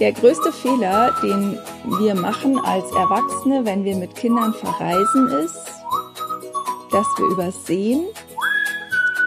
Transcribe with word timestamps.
Der 0.00 0.10
größte 0.12 0.50
Fehler, 0.50 1.14
den 1.22 1.56
wir 2.00 2.16
machen 2.16 2.58
als 2.58 2.90
Erwachsene, 2.90 3.64
wenn 3.64 3.84
wir 3.84 3.94
mit 3.94 4.16
Kindern 4.16 4.52
verreisen, 4.52 5.28
ist, 5.28 5.56
dass 6.90 7.06
wir 7.16 7.26
übersehen, 7.26 8.02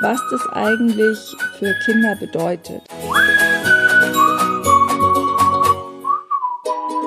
was 0.01 0.19
das 0.29 0.45
eigentlich 0.49 1.17
für 1.57 1.73
Kinder 1.85 2.17
bedeutet. 2.17 2.81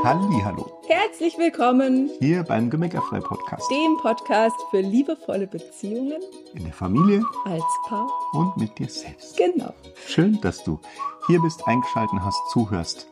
Halli, 0.04 0.40
hallo. 0.42 0.66
Herzlich 0.88 1.36
willkommen 1.36 2.10
Hier 2.18 2.42
beim 2.44 2.70
Gemeckerfrei 2.70 3.20
Podcast. 3.20 3.70
dem 3.70 3.98
Podcast 3.98 4.56
für 4.70 4.80
liebevolle 4.80 5.46
Beziehungen 5.46 6.22
In 6.54 6.64
der 6.64 6.72
Familie 6.72 7.22
als 7.44 7.62
Paar. 7.86 8.08
und 8.32 8.56
mit 8.56 8.78
dir 8.78 8.88
selbst. 8.88 9.36
Genau. 9.36 9.74
Schön, 10.06 10.40
dass 10.40 10.64
du 10.64 10.80
hier 11.26 11.40
bist, 11.42 11.60
eingeschalten 11.68 12.24
hast, 12.24 12.40
zuhörst, 12.50 13.06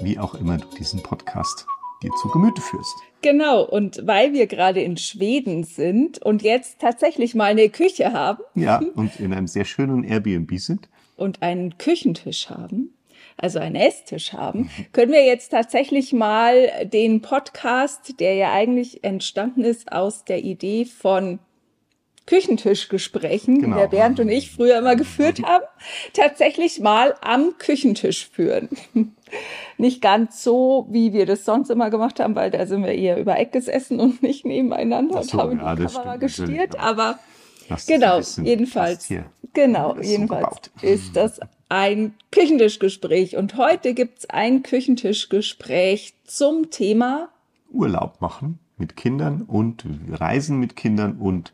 wie 0.00 0.18
auch 0.18 0.34
immer 0.34 0.58
du 0.58 0.66
diesen 0.78 1.02
Podcast 1.02 1.66
dir 2.02 2.10
zu 2.22 2.28
Gemüte 2.28 2.60
führst. 2.60 2.94
Genau. 3.22 3.64
Und 3.64 4.06
weil 4.06 4.32
wir 4.32 4.46
gerade 4.46 4.80
in 4.80 4.96
Schweden 4.96 5.64
sind 5.64 6.22
und 6.22 6.42
jetzt 6.42 6.78
tatsächlich 6.80 7.34
mal 7.34 7.46
eine 7.46 7.68
Küche 7.68 8.12
haben 8.12 8.42
Ja, 8.54 8.80
und 8.94 9.18
in 9.18 9.32
einem 9.32 9.48
sehr 9.48 9.64
schönen 9.64 10.04
Airbnb 10.04 10.58
sind. 10.58 10.88
und 11.16 11.42
einen 11.42 11.76
Küchentisch 11.78 12.48
haben, 12.50 12.94
also 13.36 13.58
einen 13.58 13.74
Esstisch 13.74 14.32
haben, 14.32 14.70
können 14.92 15.10
wir 15.12 15.24
jetzt 15.24 15.50
tatsächlich 15.50 16.12
mal 16.12 16.70
den 16.84 17.20
Podcast, 17.20 18.20
der 18.20 18.34
ja 18.34 18.52
eigentlich 18.52 19.02
entstanden 19.02 19.64
ist 19.64 19.90
aus 19.90 20.24
der 20.24 20.44
Idee 20.44 20.84
von 20.84 21.40
Küchentischgesprächen, 22.28 23.60
Genau. 23.60 23.76
die 23.76 23.80
der 23.82 23.88
Bernd 23.88 24.20
und 24.20 24.28
ich 24.28 24.50
früher 24.50 24.78
immer 24.78 24.96
geführt 24.96 25.42
haben, 25.42 25.64
tatsächlich 26.12 26.80
mal 26.80 27.14
am 27.22 27.54
Küchentisch 27.58 28.28
führen. 28.28 28.68
Nicht 29.78 30.00
ganz 30.02 30.42
so, 30.42 30.86
wie 30.90 31.12
wir 31.12 31.26
das 31.26 31.44
sonst 31.44 31.70
immer 31.70 31.90
gemacht 31.90 32.20
haben, 32.20 32.34
weil 32.34 32.50
da 32.50 32.66
sind 32.66 32.82
wir 32.84 32.92
eher 32.92 33.18
über 33.18 33.38
Eck 33.38 33.52
gesessen 33.52 34.00
und 34.00 34.22
nicht 34.22 34.44
nebeneinander 34.46 35.16
Ach 35.16 35.20
und 35.22 35.30
so, 35.30 35.38
haben 35.38 35.58
ja, 35.58 35.74
die 35.74 35.84
Kamera 35.86 36.02
stimmt 36.12 36.20
gestiert, 36.20 36.78
aber- 36.78 36.88
aber 37.02 37.18
das 37.68 37.86
Genau, 37.86 38.20
jedenfalls. 38.42 39.08
Genau, 39.52 39.94
so 39.96 40.00
jedenfalls 40.02 40.44
gebaut. 40.62 40.70
ist 40.82 41.16
das 41.16 41.40
ein 41.68 42.14
Küchentischgespräch. 42.32 43.36
Und 43.36 43.56
heute 43.56 43.92
gibt's 43.94 44.24
ein 44.30 44.62
Küchentischgespräch 44.62 46.14
zum 46.24 46.70
Thema 46.70 47.28
Urlaub 47.70 48.20
machen 48.22 48.58
mit 48.78 48.96
Kindern 48.96 49.42
und 49.42 49.84
Reisen 50.12 50.58
mit 50.58 50.76
Kindern 50.76 51.18
und 51.18 51.52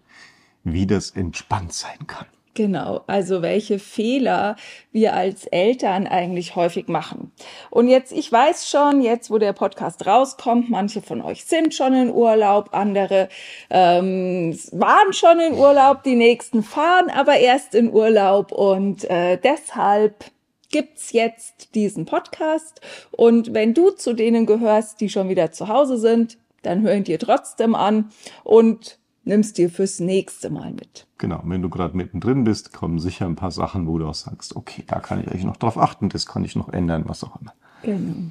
wie 0.64 0.86
das 0.86 1.10
entspannt 1.10 1.72
sein 1.72 2.06
kann. 2.06 2.26
Genau, 2.54 3.02
also 3.08 3.42
welche 3.42 3.80
Fehler 3.80 4.54
wir 4.92 5.14
als 5.14 5.44
Eltern 5.46 6.06
eigentlich 6.06 6.54
häufig 6.54 6.86
machen. 6.86 7.32
Und 7.68 7.88
jetzt, 7.88 8.12
ich 8.12 8.30
weiß 8.30 8.70
schon, 8.70 9.02
jetzt 9.02 9.28
wo 9.28 9.38
der 9.38 9.52
Podcast 9.52 10.06
rauskommt, 10.06 10.70
manche 10.70 11.02
von 11.02 11.20
euch 11.20 11.44
sind 11.44 11.74
schon 11.74 11.94
in 11.94 12.12
Urlaub, 12.12 12.68
andere 12.70 13.28
ähm, 13.70 14.56
waren 14.70 15.12
schon 15.12 15.40
in 15.40 15.54
Urlaub, 15.54 16.04
die 16.04 16.14
nächsten 16.14 16.62
fahren 16.62 17.10
aber 17.10 17.38
erst 17.38 17.74
in 17.74 17.92
Urlaub 17.92 18.52
und 18.52 19.02
äh, 19.10 19.36
deshalb 19.36 20.26
gibt's 20.70 21.10
jetzt 21.10 21.74
diesen 21.74 22.04
Podcast. 22.04 22.80
Und 23.10 23.52
wenn 23.52 23.74
du 23.74 23.90
zu 23.90 24.12
denen 24.12 24.46
gehörst, 24.46 25.00
die 25.00 25.08
schon 25.08 25.28
wieder 25.28 25.50
zu 25.50 25.66
Hause 25.66 25.98
sind, 25.98 26.38
dann 26.62 26.82
hör 26.82 26.94
ihn 26.94 27.04
dir 27.04 27.18
trotzdem 27.18 27.74
an 27.74 28.10
und 28.44 28.98
nimmst 29.24 29.58
dir 29.58 29.70
fürs 29.70 30.00
nächste 30.00 30.50
Mal 30.50 30.72
mit. 30.72 31.06
Genau, 31.18 31.40
wenn 31.44 31.62
du 31.62 31.70
gerade 31.70 31.96
mittendrin 31.96 32.44
bist, 32.44 32.72
kommen 32.72 32.98
sicher 32.98 33.26
ein 33.26 33.36
paar 33.36 33.50
Sachen, 33.50 33.86
wo 33.86 33.98
du 33.98 34.06
auch 34.06 34.14
sagst, 34.14 34.56
okay, 34.56 34.84
da 34.86 35.00
kann 35.00 35.20
ich 35.20 35.28
eigentlich 35.28 35.44
noch 35.44 35.56
drauf 35.56 35.78
achten, 35.78 36.08
das 36.08 36.26
kann 36.26 36.44
ich 36.44 36.56
noch 36.56 36.68
ändern, 36.68 37.04
was 37.06 37.24
auch 37.24 37.40
immer. 37.40 37.54
Genau. 37.82 38.30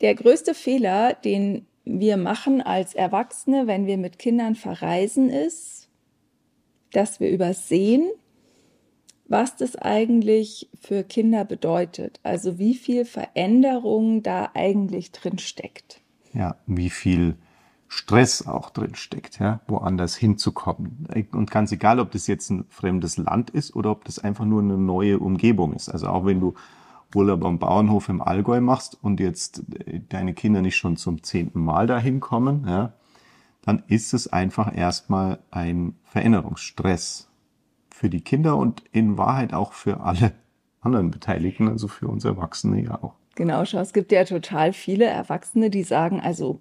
Der 0.00 0.14
größte 0.14 0.54
Fehler, 0.54 1.14
den 1.14 1.66
wir 1.84 2.16
machen 2.16 2.62
als 2.62 2.94
Erwachsene, 2.94 3.66
wenn 3.66 3.86
wir 3.86 3.98
mit 3.98 4.18
Kindern 4.18 4.54
verreisen, 4.54 5.28
ist, 5.28 5.88
dass 6.92 7.20
wir 7.20 7.30
übersehen, 7.30 8.08
was 9.26 9.56
das 9.56 9.76
eigentlich 9.76 10.68
für 10.80 11.02
Kinder 11.02 11.44
bedeutet. 11.44 12.20
Also 12.22 12.58
wie 12.58 12.74
viel 12.74 13.04
Veränderung 13.04 14.22
da 14.22 14.50
eigentlich 14.54 15.12
drin 15.12 15.38
steckt. 15.38 16.00
ja, 16.32 16.56
wie 16.66 16.90
viel 16.90 17.36
Stress 17.94 18.46
auch 18.46 18.70
drin 18.70 18.96
steckt, 18.96 19.38
ja, 19.38 19.60
woanders 19.68 20.16
hinzukommen. 20.16 21.06
Und 21.32 21.50
ganz 21.50 21.70
egal, 21.70 22.00
ob 22.00 22.10
das 22.10 22.26
jetzt 22.26 22.50
ein 22.50 22.64
fremdes 22.68 23.16
Land 23.16 23.50
ist 23.50 23.76
oder 23.76 23.92
ob 23.92 24.04
das 24.04 24.18
einfach 24.18 24.44
nur 24.44 24.62
eine 24.62 24.76
neue 24.76 25.20
Umgebung 25.20 25.72
ist. 25.72 25.88
Also 25.88 26.08
auch 26.08 26.26
wenn 26.26 26.40
du 26.40 26.54
Urlaub 27.14 27.44
am 27.44 27.60
Bauernhof 27.60 28.08
im 28.08 28.20
Allgäu 28.20 28.60
machst 28.60 28.98
und 29.00 29.20
jetzt 29.20 29.62
äh, 29.86 30.00
deine 30.08 30.34
Kinder 30.34 30.60
nicht 30.60 30.76
schon 30.76 30.96
zum 30.96 31.22
zehnten 31.22 31.60
Mal 31.60 31.86
dahin 31.86 32.18
kommen, 32.18 32.64
ja, 32.66 32.94
dann 33.62 33.84
ist 33.86 34.12
es 34.12 34.26
einfach 34.26 34.76
erstmal 34.76 35.38
ein 35.52 35.94
Veränderungsstress 36.02 37.30
für 37.90 38.10
die 38.10 38.22
Kinder 38.22 38.56
und 38.56 38.82
in 38.90 39.16
Wahrheit 39.16 39.54
auch 39.54 39.72
für 39.72 40.00
alle 40.00 40.32
anderen 40.80 41.12
Beteiligten, 41.12 41.68
also 41.68 41.86
für 41.86 42.08
uns 42.08 42.24
Erwachsene 42.24 42.82
ja 42.82 43.02
auch. 43.02 43.14
Genau, 43.36 43.64
schau, 43.64 43.78
es 43.78 43.92
gibt 43.92 44.10
ja 44.10 44.24
total 44.24 44.72
viele 44.72 45.06
Erwachsene, 45.06 45.70
die 45.70 45.84
sagen, 45.84 46.20
also 46.20 46.60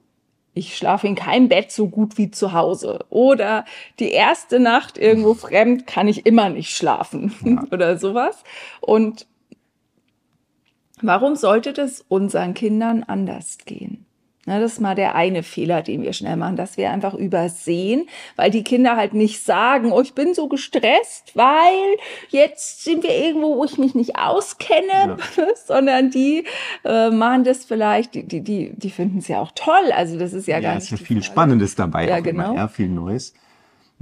ich 0.53 0.77
schlafe 0.77 1.07
in 1.07 1.15
keinem 1.15 1.49
Bett 1.49 1.71
so 1.71 1.89
gut 1.89 2.17
wie 2.17 2.29
zu 2.29 2.53
Hause. 2.53 3.05
Oder 3.09 3.65
die 3.99 4.11
erste 4.11 4.59
Nacht 4.59 4.97
irgendwo 4.97 5.33
fremd 5.33 5.87
kann 5.87 6.07
ich 6.07 6.25
immer 6.25 6.49
nicht 6.49 6.75
schlafen 6.75 7.67
oder 7.71 7.97
sowas. 7.97 8.43
Und 8.79 9.25
warum 11.01 11.35
sollte 11.35 11.73
das 11.73 12.05
unseren 12.07 12.53
Kindern 12.53 13.03
anders 13.03 13.57
gehen? 13.65 14.05
Na, 14.45 14.59
das 14.59 14.73
ist 14.73 14.81
mal 14.81 14.93
der 14.93 15.15
eine 15.15 15.41
Fehler, 15.41 15.81
den 15.81 16.03
wir 16.03 16.11
schnell 16.11 16.35
machen, 16.35 16.57
dass 16.57 16.75
wir 16.75 16.91
einfach 16.91 17.13
übersehen, 17.13 18.07
weil 18.35 18.51
die 18.51 18.63
Kinder 18.63 18.97
halt 18.97 19.13
nicht 19.13 19.41
sagen, 19.41 19.91
oh, 19.93 20.01
ich 20.01 20.13
bin 20.15 20.33
so 20.33 20.49
gestresst, 20.49 21.31
weil 21.35 21.79
jetzt 22.27 22.83
sind 22.83 23.03
wir 23.03 23.15
irgendwo, 23.15 23.55
wo 23.57 23.63
ich 23.63 23.77
mich 23.77 23.95
nicht 23.95 24.17
auskenne, 24.17 25.15
sondern 25.65 26.11
die 26.11 26.45
äh, 26.83 27.09
machen 27.09 27.45
das 27.45 27.63
vielleicht, 27.63 28.15
die, 28.15 28.23
die, 28.27 28.41
die, 28.41 28.73
die 28.75 28.89
finden 28.89 29.19
es 29.19 29.29
ja 29.29 29.39
auch 29.39 29.51
toll. 29.55 29.91
Also 29.95 30.19
das 30.19 30.33
ist 30.33 30.47
ja, 30.47 30.57
Ja, 30.57 30.71
gar 30.71 30.77
ist 30.77 30.83
nicht 30.83 30.91
ja 30.91 30.97
die 30.97 31.05
viel 31.05 31.17
Frage. 31.21 31.31
Spannendes 31.31 31.75
dabei, 31.75 32.07
Ja, 32.09 32.17
auch 32.17 32.23
genau. 32.23 32.51
immer, 32.51 32.55
ja, 32.55 32.67
viel 32.67 32.89
Neues. 32.89 33.33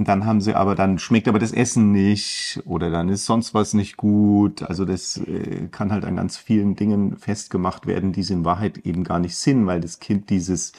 Und 0.01 0.07
dann 0.07 0.25
haben 0.25 0.41
sie 0.41 0.55
aber, 0.55 0.73
dann 0.73 0.97
schmeckt 0.97 1.27
aber 1.27 1.37
das 1.37 1.51
Essen 1.51 1.91
nicht 1.91 2.59
oder 2.65 2.89
dann 2.89 3.07
ist 3.07 3.27
sonst 3.27 3.53
was 3.53 3.75
nicht 3.75 3.97
gut. 3.97 4.63
Also 4.63 4.83
das 4.83 5.17
äh, 5.17 5.67
kann 5.69 5.91
halt 5.91 6.05
an 6.05 6.15
ganz 6.15 6.37
vielen 6.37 6.75
Dingen 6.75 7.17
festgemacht 7.19 7.85
werden, 7.85 8.11
die 8.11 8.21
es 8.21 8.31
in 8.31 8.43
Wahrheit 8.43 8.79
eben 8.79 9.03
gar 9.03 9.19
nicht 9.19 9.35
sind, 9.35 9.67
weil 9.67 9.79
das 9.79 9.99
Kind 9.99 10.31
dieses, 10.31 10.71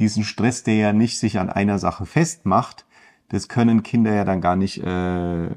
diesen 0.00 0.24
Stress, 0.24 0.64
der 0.64 0.74
ja 0.74 0.92
nicht 0.92 1.20
sich 1.20 1.38
an 1.38 1.50
einer 1.50 1.78
Sache 1.78 2.04
festmacht, 2.04 2.84
das 3.28 3.46
können 3.46 3.84
Kinder 3.84 4.12
ja 4.12 4.24
dann 4.24 4.40
gar 4.40 4.56
nicht 4.56 4.82
äh, 4.82 5.50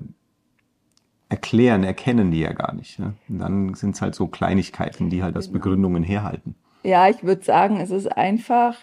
erklären, 1.30 1.84
erkennen 1.84 2.30
die 2.30 2.42
ja 2.42 2.54
gar 2.54 2.76
nicht. 2.76 3.00
Ne? 3.00 3.16
Und 3.30 3.40
dann 3.40 3.74
sind 3.74 3.96
es 3.96 4.02
halt 4.04 4.14
so 4.14 4.28
Kleinigkeiten, 4.28 5.10
die 5.10 5.24
halt 5.24 5.36
als 5.36 5.48
Genau. 5.48 5.54
Begründungen 5.54 6.04
herhalten. 6.04 6.54
Ja, 6.84 7.10
ich 7.10 7.24
würde 7.24 7.44
sagen, 7.44 7.80
es 7.80 7.90
ist 7.90 8.16
einfach 8.16 8.76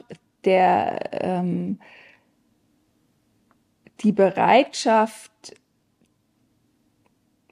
der 0.44 1.22
ähm, 1.24 1.78
die 4.02 4.12
Bereitschaft, 4.12 5.30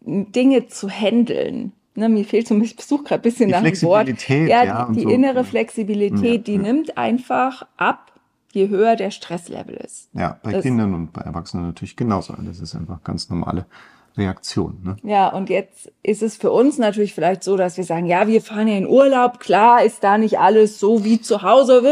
Dinge 0.06 0.66
zu 0.68 0.90
handeln. 0.90 1.72
Ne, 1.96 2.08
mir 2.08 2.24
fehlt 2.24 2.48
so 2.48 2.58
ich 2.60 2.76
suche 2.80 3.04
gerade 3.04 3.20
ein 3.20 3.22
bisschen 3.22 3.46
Die 3.48 3.52
nach 3.52 3.62
dem 3.62 3.82
Wort. 3.82 4.08
Ja, 4.28 4.64
ja, 4.64 4.86
die, 4.88 4.94
die 4.96 5.02
so. 5.04 5.08
innere 5.08 5.44
Flexibilität, 5.44 6.22
Ja, 6.24 6.38
die 6.38 6.54
ja. 6.56 6.60
nimmt 6.62 6.98
einfach 6.98 7.66
ab, 7.76 8.12
je 8.52 8.68
höher 8.68 8.96
der 8.96 9.10
Stresslevel 9.12 9.76
ist. 9.76 10.08
Ja, 10.12 10.38
bei 10.42 10.52
Das- 10.52 10.62
Kindern 10.62 10.92
und 10.94 11.12
bei 11.12 11.22
Erwachsenen 11.22 11.66
natürlich 11.66 11.96
genauso. 11.96 12.34
Das 12.36 12.58
ist 12.60 12.74
einfach 12.74 13.02
ganz 13.04 13.30
normale 13.30 13.66
Reaktion. 14.16 14.78
Ne? 14.84 14.96
Ja, 15.02 15.28
und 15.28 15.50
jetzt 15.50 15.92
ist 16.02 16.22
es 16.22 16.36
für 16.36 16.52
uns 16.52 16.78
natürlich 16.78 17.14
vielleicht 17.14 17.42
so, 17.42 17.56
dass 17.56 17.76
wir 17.76 17.84
sagen, 17.84 18.06
ja, 18.06 18.28
wir 18.28 18.40
fahren 18.40 18.68
ja 18.68 18.76
in 18.76 18.86
Urlaub, 18.86 19.40
klar 19.40 19.82
ist 19.82 20.04
da 20.04 20.18
nicht 20.18 20.38
alles 20.38 20.78
so 20.78 21.04
wie 21.04 21.20
zu 21.20 21.42
Hause, 21.42 21.82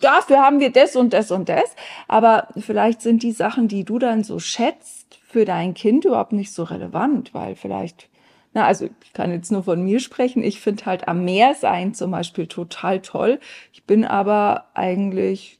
dafür 0.00 0.38
haben 0.38 0.60
wir 0.60 0.70
das 0.70 0.94
und 0.94 1.14
das 1.14 1.30
und 1.30 1.48
das, 1.48 1.74
aber 2.06 2.48
vielleicht 2.58 3.00
sind 3.00 3.22
die 3.22 3.32
Sachen, 3.32 3.68
die 3.68 3.84
du 3.84 3.98
dann 3.98 4.24
so 4.24 4.38
schätzt, 4.38 5.04
für 5.34 5.44
dein 5.44 5.74
Kind 5.74 6.04
überhaupt 6.04 6.32
nicht 6.32 6.52
so 6.52 6.62
relevant, 6.62 7.34
weil 7.34 7.56
vielleicht, 7.56 8.08
na, 8.52 8.66
also 8.66 8.84
ich 8.84 9.12
kann 9.14 9.32
jetzt 9.32 9.50
nur 9.50 9.64
von 9.64 9.82
mir 9.82 9.98
sprechen, 9.98 10.44
ich 10.44 10.60
finde 10.60 10.86
halt 10.86 11.08
am 11.08 11.24
Meer 11.24 11.54
sein 11.54 11.92
zum 11.92 12.12
Beispiel 12.12 12.46
total 12.46 13.00
toll, 13.00 13.40
ich 13.72 13.82
bin 13.82 14.04
aber 14.04 14.66
eigentlich 14.74 15.58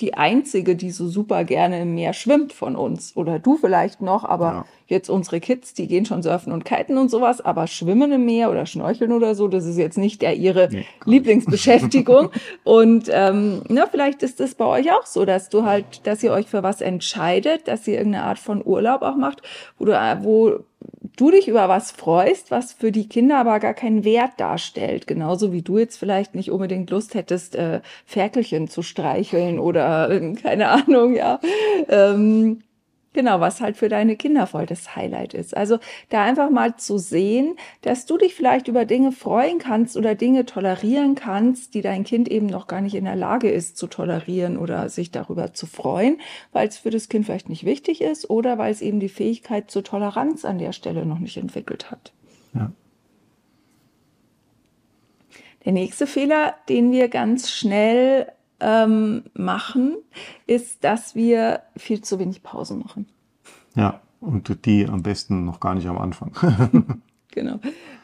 die 0.00 0.14
einzige, 0.14 0.74
die 0.74 0.90
so 0.90 1.06
super 1.08 1.44
gerne 1.44 1.82
im 1.82 1.94
Meer 1.94 2.12
schwimmt 2.12 2.52
von 2.52 2.76
uns. 2.76 3.12
Oder 3.16 3.38
du 3.38 3.56
vielleicht 3.56 4.00
noch, 4.00 4.24
aber 4.24 4.44
Ja. 4.52 4.64
jetzt 4.86 5.10
unsere 5.10 5.38
Kids, 5.40 5.74
die 5.74 5.86
gehen 5.86 6.06
schon 6.06 6.22
surfen 6.22 6.52
und 6.52 6.64
kiten 6.64 6.96
und 6.98 7.10
sowas, 7.10 7.40
aber 7.40 7.66
schwimmen 7.66 8.10
im 8.12 8.24
Meer 8.24 8.50
oder 8.50 8.64
schnorcheln 8.66 9.12
oder 9.12 9.34
so, 9.34 9.48
das 9.48 9.64
ist 9.66 9.76
jetzt 9.76 9.98
nicht 9.98 10.22
der 10.22 10.34
ihre 10.36 10.68
Nee. 10.70 10.86
Lieblingsbeschäftigung. 11.04 12.30
und 12.64 13.08
ähm, 13.10 13.62
na, 13.68 13.86
vielleicht 13.86 14.22
ist 14.22 14.40
es 14.40 14.54
bei 14.54 14.64
euch 14.64 14.90
auch 14.92 15.06
so, 15.06 15.24
dass 15.24 15.48
du 15.48 15.64
halt, 15.64 16.06
dass 16.06 16.22
ihr 16.22 16.32
euch 16.32 16.46
für 16.46 16.62
was 16.62 16.80
entscheidet, 16.80 17.68
dass 17.68 17.86
ihr 17.86 17.98
irgendeine 17.98 18.24
Art 18.24 18.38
von 18.38 18.64
Urlaub 18.64 19.02
auch 19.02 19.16
macht, 19.16 19.42
wo 19.78 19.84
du, 19.84 19.92
äh, 19.92 20.16
wo 20.22 20.60
du 21.16 21.30
dich 21.30 21.48
über 21.48 21.68
was 21.68 21.92
freust, 21.92 22.50
was 22.50 22.72
für 22.72 22.92
die 22.92 23.08
Kinder 23.08 23.38
aber 23.38 23.60
gar 23.60 23.74
keinen 23.74 24.04
Wert 24.04 24.32
darstellt. 24.38 25.06
Genauso 25.06 25.52
wie 25.52 25.62
du 25.62 25.78
jetzt 25.78 25.96
vielleicht 25.96 26.34
nicht 26.34 26.50
unbedingt 26.50 26.90
Lust 26.90 27.14
hättest, 27.14 27.54
äh, 27.56 27.80
Ferkelchen 28.06 28.68
zu 28.68 28.82
streicheln 28.82 29.58
oder 29.58 30.10
äh, 30.10 30.32
keine 30.34 30.68
Ahnung, 30.68 31.14
ja. 31.14 31.40
Ähm, 31.88 32.62
Genau, 33.14 33.40
was 33.40 33.60
halt 33.60 33.76
für 33.76 33.90
deine 33.90 34.16
Kinder 34.16 34.46
voll 34.46 34.64
das 34.64 34.96
Highlight 34.96 35.34
ist. 35.34 35.54
Also 35.54 35.78
da 36.08 36.24
einfach 36.24 36.48
mal 36.48 36.76
zu 36.76 36.96
sehen, 36.96 37.56
dass 37.82 38.06
du 38.06 38.16
dich 38.16 38.34
vielleicht 38.34 38.68
über 38.68 38.86
Dinge 38.86 39.12
freuen 39.12 39.58
kannst 39.58 39.98
oder 39.98 40.14
Dinge 40.14 40.46
tolerieren 40.46 41.14
kannst, 41.14 41.74
die 41.74 41.82
dein 41.82 42.04
Kind 42.04 42.28
eben 42.30 42.46
noch 42.46 42.68
gar 42.68 42.80
nicht 42.80 42.94
in 42.94 43.04
der 43.04 43.16
Lage 43.16 43.50
ist 43.50 43.76
zu 43.76 43.86
tolerieren 43.86 44.56
oder 44.56 44.88
sich 44.88 45.10
darüber 45.10 45.52
zu 45.52 45.66
freuen, 45.66 46.20
weil 46.52 46.68
es 46.68 46.78
für 46.78 46.90
das 46.90 47.10
Kind 47.10 47.26
vielleicht 47.26 47.50
nicht 47.50 47.64
wichtig 47.64 48.00
ist 48.00 48.30
oder 48.30 48.56
weil 48.56 48.72
es 48.72 48.80
eben 48.80 48.98
die 48.98 49.10
Fähigkeit 49.10 49.70
zur 49.70 49.84
Toleranz 49.84 50.46
an 50.46 50.58
der 50.58 50.72
Stelle 50.72 51.04
noch 51.04 51.18
nicht 51.18 51.36
entwickelt 51.36 51.90
hat. 51.90 52.12
Ja. 52.54 52.72
Der 55.66 55.72
nächste 55.72 56.06
Fehler, 56.06 56.54
den 56.68 56.92
wir 56.92 57.08
ganz 57.08 57.50
schnell 57.50 58.26
ähm, 58.62 59.24
machen, 59.34 59.96
ist, 60.46 60.84
dass 60.84 61.14
wir 61.14 61.60
viel 61.76 62.00
zu 62.02 62.18
wenig 62.18 62.42
Pausen 62.42 62.78
machen. 62.78 63.06
Ja, 63.74 64.00
und 64.20 64.64
die 64.64 64.86
am 64.86 65.02
besten 65.02 65.44
noch 65.44 65.60
gar 65.60 65.74
nicht 65.74 65.88
am 65.88 65.98
Anfang. 65.98 66.32
genau. 67.32 67.58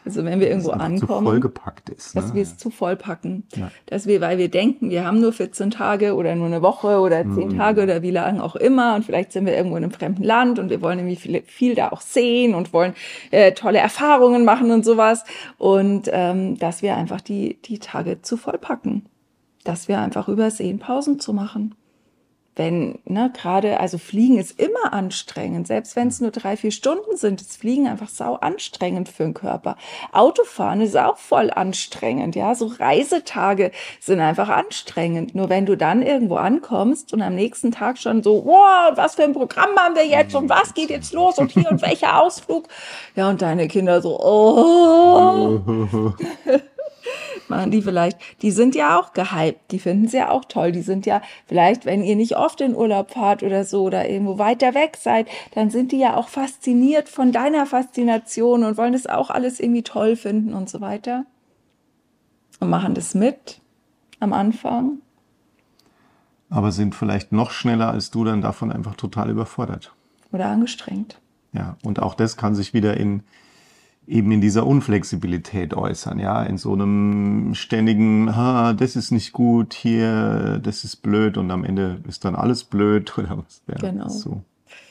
Also 0.05 0.25
wenn 0.25 0.41
wir 0.41 0.49
irgendwo 0.49 0.71
ankommen, 0.71 1.27
vollgepackt 1.27 1.91
ist, 1.91 2.15
ne? 2.15 2.23
dass 2.23 2.35
wir 2.35 2.41
es 2.41 2.57
zu 2.57 2.71
voll 2.71 2.97
packen, 2.97 3.45
ja. 3.55 3.71
dass 3.85 4.07
wir, 4.07 4.23
weil 4.23 4.39
wir 4.39 4.49
denken, 4.49 4.89
wir 4.89 5.05
haben 5.05 5.21
nur 5.21 5.35
14 5.35 5.71
Tage 5.71 6.15
oder 6.15 6.35
nur 6.35 6.47
eine 6.47 6.63
Woche 6.63 7.01
oder 7.01 7.23
10 7.23 7.35
mhm. 7.35 7.57
Tage 7.59 7.83
oder 7.83 8.01
wie 8.01 8.11
lange 8.11 8.43
auch 8.43 8.57
immer 8.57 8.95
und 8.95 9.05
vielleicht 9.05 9.33
sind 9.33 9.45
wir 9.45 9.55
irgendwo 9.55 9.77
in 9.77 9.85
einem 9.85 9.93
fremden 9.93 10.25
Land 10.25 10.59
und 10.59 10.71
wir 10.71 10.81
wollen 10.81 10.99
irgendwie 10.99 11.17
viel, 11.17 11.43
viel 11.43 11.75
da 11.75 11.91
auch 11.91 12.01
sehen 12.01 12.55
und 12.55 12.73
wollen 12.73 12.95
äh, 13.31 13.53
tolle 13.53 13.81
Erfahrungen 13.81 14.47
machen 14.47 14.71
und 14.71 14.83
sowas 14.83 15.25
und 15.59 16.09
ähm, 16.11 16.59
dass 16.59 16.81
wir 16.81 16.97
einfach 16.97 17.21
die 17.21 17.59
die 17.63 17.79
Tage 17.79 18.23
zu 18.23 18.39
voll 18.39 18.57
packen 18.57 19.05
dass 19.69 19.87
wir 19.87 20.01
einfach 20.01 20.29
übersehen, 20.29 20.79
Pausen 20.79 21.21
zu 21.21 21.33
machen. 21.35 21.75
Wenn, 22.57 22.99
ne, 23.05 23.31
gerade, 23.33 23.79
also 23.79 23.99
Fliegen 23.99 24.37
ist 24.37 24.59
immer 24.59 24.93
anstrengend, 24.93 25.69
selbst 25.69 25.95
wenn 25.95 26.09
es 26.09 26.21
nur 26.21 26.33
drei, 26.33 26.57
vier 26.57 26.73
Stunden 26.73 27.17
sind, 27.17 27.41
ist 27.41 27.59
Fliegen 27.59 27.87
einfach 27.87 28.09
sau 28.09 28.35
anstrengend 28.35 29.09
für 29.09 29.23
den 29.23 29.35
Körper. 29.35 29.77
Autofahren 30.11 30.81
ist 30.81 30.97
auch 30.97 31.19
voll 31.19 31.53
anstrengend, 31.53 32.35
ja, 32.35 32.57
so 32.57 32.67
Reisetage 32.67 33.71
sind 34.01 34.19
einfach 34.19 34.49
anstrengend. 34.49 35.37
Nur 35.37 35.51
wenn 35.51 35.67
du 35.67 35.77
dann 35.77 36.03
irgendwo 36.03 36.35
ankommst 36.35 37.13
und 37.13 37.23
am 37.23 37.37
nächsten 37.37 37.71
Tag 37.71 37.97
schon 37.99 38.25
so, 38.25 38.45
wow, 38.45 38.91
was 38.97 39.15
für 39.15 39.23
ein 39.23 39.35
Programm 39.35 39.77
haben 39.77 39.95
wir 39.95 40.07
jetzt 40.07 40.35
und 40.35 40.49
was 40.49 40.75
geht 40.75 40.91
jetzt 40.91 41.13
los 41.13 41.39
und 41.39 41.53
hier 41.53 41.71
und 41.71 41.81
welcher 41.81 42.21
Ausflug? 42.21 42.67
Ja, 43.15 43.29
und 43.29 43.41
deine 43.41 43.69
Kinder 43.69 44.03
so, 44.03 44.19
oh. 44.19 45.61
machen 47.49 47.71
die 47.71 47.83
vielleicht, 47.83 48.19
die 48.43 48.51
sind 48.51 48.75
ja 48.75 48.99
auch 48.99 49.13
gehypt, 49.13 49.71
die 49.71 49.79
finden 49.79 50.07
es 50.07 50.13
ja 50.13 50.31
auch 50.31 50.45
toll, 50.45 50.73
die 50.73 50.83
sind 50.83 51.07
ja 51.07 51.23
vielleicht, 51.47 51.87
wenn 51.87 52.03
ihr 52.03 52.17
nicht 52.17 52.37
oft 52.37 52.61
in 52.61 52.75
Urlaub 52.75 53.11
fahrt 53.13 53.43
oder 53.43 53.65
so 53.65 53.83
oder 53.83 54.09
irgendwo 54.09 54.39
weiter 54.39 54.75
weg 54.75 54.97
seid, 55.01 55.29
dann 55.55 55.71
sind 55.71 55.93
die 55.93 55.99
ja 55.99 56.17
auch 56.17 56.29
fasziniert 56.29 57.09
von 57.09 57.33
deiner 57.33 57.67
Faszination 57.67 58.65
und 58.65 58.77
wollen 58.77 58.93
das 58.93 59.07
auch 59.07 59.31
alles 59.31 59.61
irgendwie 59.61 59.83
toll 59.83 60.17
finden 60.17 60.55
und 60.55 60.69
so 60.69 60.81
weiter. 60.81 61.25
Und 62.61 62.71
machen 62.71 62.95
das 62.95 63.15
mit 63.15 63.61
am 64.21 64.33
Anfang. 64.33 64.99
Aber 66.51 66.73
sind 66.73 66.95
vielleicht 66.95 67.33
noch 67.33 67.51
schneller 67.51 67.91
als 67.91 68.11
du 68.11 68.25
dann 68.25 68.41
davon 68.41 68.73
einfach 68.73 68.95
total 68.95 69.31
überfordert. 69.31 69.93
Oder 70.33 70.47
angestrengt. 70.47 71.21
Ja, 71.53 71.77
und 71.83 72.01
auch 72.01 72.15
das 72.15 72.37
kann 72.37 72.55
sich 72.55 72.75
wieder 72.75 72.97
in 72.97 73.23
eben 74.09 74.33
in 74.33 74.41
dieser 74.41 74.67
Unflexibilität 74.67 75.75
äußern, 75.75 76.19
ja, 76.19 76.43
in 76.43 76.59
so 76.59 76.73
einem 76.73 77.55
ständigen, 77.55 78.35
ha, 78.35 78.73
das 78.73 78.97
ist 78.97 79.11
nicht 79.11 79.33
gut, 79.33 79.75
hier, 79.75 80.59
das 80.63 80.83
ist 80.85 80.97
blöd 80.97 81.37
und 81.37 81.51
am 81.51 81.65
Ende 81.65 82.01
ist 82.09 82.25
dann 82.25 82.35
alles 82.35 82.65
blöd 82.65 83.17
oder 83.19 83.39
was. 83.39 83.63
Ja, 83.69 83.91
genau. 83.91 84.09
So 84.09 84.43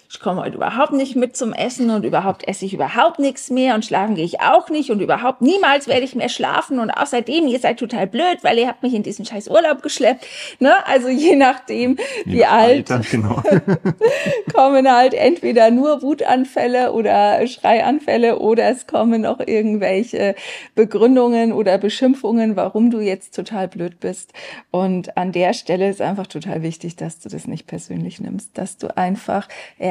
ich 0.09 0.19
komme 0.19 0.41
heute 0.41 0.55
überhaupt 0.55 0.93
nicht 0.93 1.15
mit 1.15 1.35
zum 1.35 1.53
Essen 1.53 1.89
und 1.89 2.05
überhaupt 2.05 2.47
esse 2.47 2.65
ich 2.65 2.73
überhaupt 2.73 3.19
nichts 3.19 3.49
mehr 3.49 3.75
und 3.75 3.85
schlafen 3.85 4.15
gehe 4.15 4.25
ich 4.25 4.39
auch 4.39 4.69
nicht 4.69 4.89
und 4.89 5.01
überhaupt 5.01 5.41
niemals 5.41 5.87
werde 5.87 6.03
ich 6.03 6.15
mehr 6.15 6.29
schlafen 6.29 6.79
und 6.79 6.91
außerdem, 6.91 7.47
ihr 7.47 7.59
seid 7.59 7.77
total 7.77 8.07
blöd, 8.07 8.39
weil 8.41 8.57
ihr 8.57 8.67
habt 8.67 8.83
mich 8.83 8.93
in 8.93 9.03
diesen 9.03 9.25
scheiß 9.25 9.49
Urlaub 9.49 9.81
geschleppt. 9.81 10.25
Ne? 10.59 10.73
Also 10.85 11.09
je 11.09 11.35
nachdem, 11.35 11.97
je 12.25 12.33
wie 12.33 12.45
alt, 12.45 12.89
Alter, 12.91 13.01
genau. 13.09 13.41
kommen 14.53 14.89
halt 14.89 15.13
entweder 15.13 15.71
nur 15.71 16.01
Wutanfälle 16.01 16.93
oder 16.93 17.45
Schreianfälle 17.47 18.39
oder 18.39 18.69
es 18.69 18.87
kommen 18.87 19.21
noch 19.21 19.39
irgendwelche 19.39 20.35
Begründungen 20.75 21.53
oder 21.53 21.77
Beschimpfungen, 21.77 22.55
warum 22.55 22.91
du 22.91 22.99
jetzt 22.99 23.35
total 23.35 23.67
blöd 23.67 23.99
bist. 23.99 24.33
Und 24.71 25.17
an 25.17 25.31
der 25.31 25.53
Stelle 25.53 25.89
ist 25.89 26.01
einfach 26.01 26.27
total 26.27 26.61
wichtig, 26.61 26.95
dass 26.95 27.19
du 27.19 27.29
das 27.29 27.47
nicht 27.47 27.67
persönlich 27.67 28.19
nimmst, 28.19 28.57
dass 28.57 28.77
du 28.77 28.95
einfach 28.95 29.47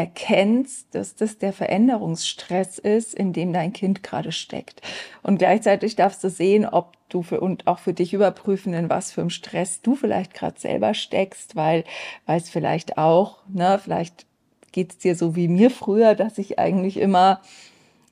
erkennst, 0.06 0.94
dass 0.94 1.16
das 1.16 1.38
der 1.38 1.52
Veränderungsstress 1.52 2.78
ist, 2.78 3.12
in 3.12 3.32
dem 3.32 3.52
dein 3.52 3.72
Kind 3.72 4.04
gerade 4.04 4.30
steckt. 4.30 4.80
Und 5.22 5.38
gleichzeitig 5.38 5.96
darfst 5.96 6.22
du 6.22 6.30
sehen, 6.30 6.64
ob 6.64 6.92
du 7.08 7.22
für 7.22 7.40
und 7.40 7.66
auch 7.66 7.80
für 7.80 7.92
dich 7.92 8.14
überprüfen, 8.14 8.72
in 8.72 8.88
was 8.88 9.12
für 9.12 9.20
einem 9.20 9.30
Stress 9.30 9.82
du 9.82 9.96
vielleicht 9.96 10.32
gerade 10.34 10.60
selber 10.60 10.94
steckst, 10.94 11.56
weil, 11.56 11.84
weil 12.24 12.38
es 12.38 12.48
vielleicht 12.50 12.98
auch, 12.98 13.38
ne, 13.48 13.80
vielleicht 13.82 14.26
geht's 14.70 14.98
dir 14.98 15.16
so 15.16 15.34
wie 15.34 15.48
mir 15.48 15.70
früher, 15.70 16.14
dass 16.14 16.38
ich 16.38 16.58
eigentlich 16.58 16.98
immer 16.98 17.40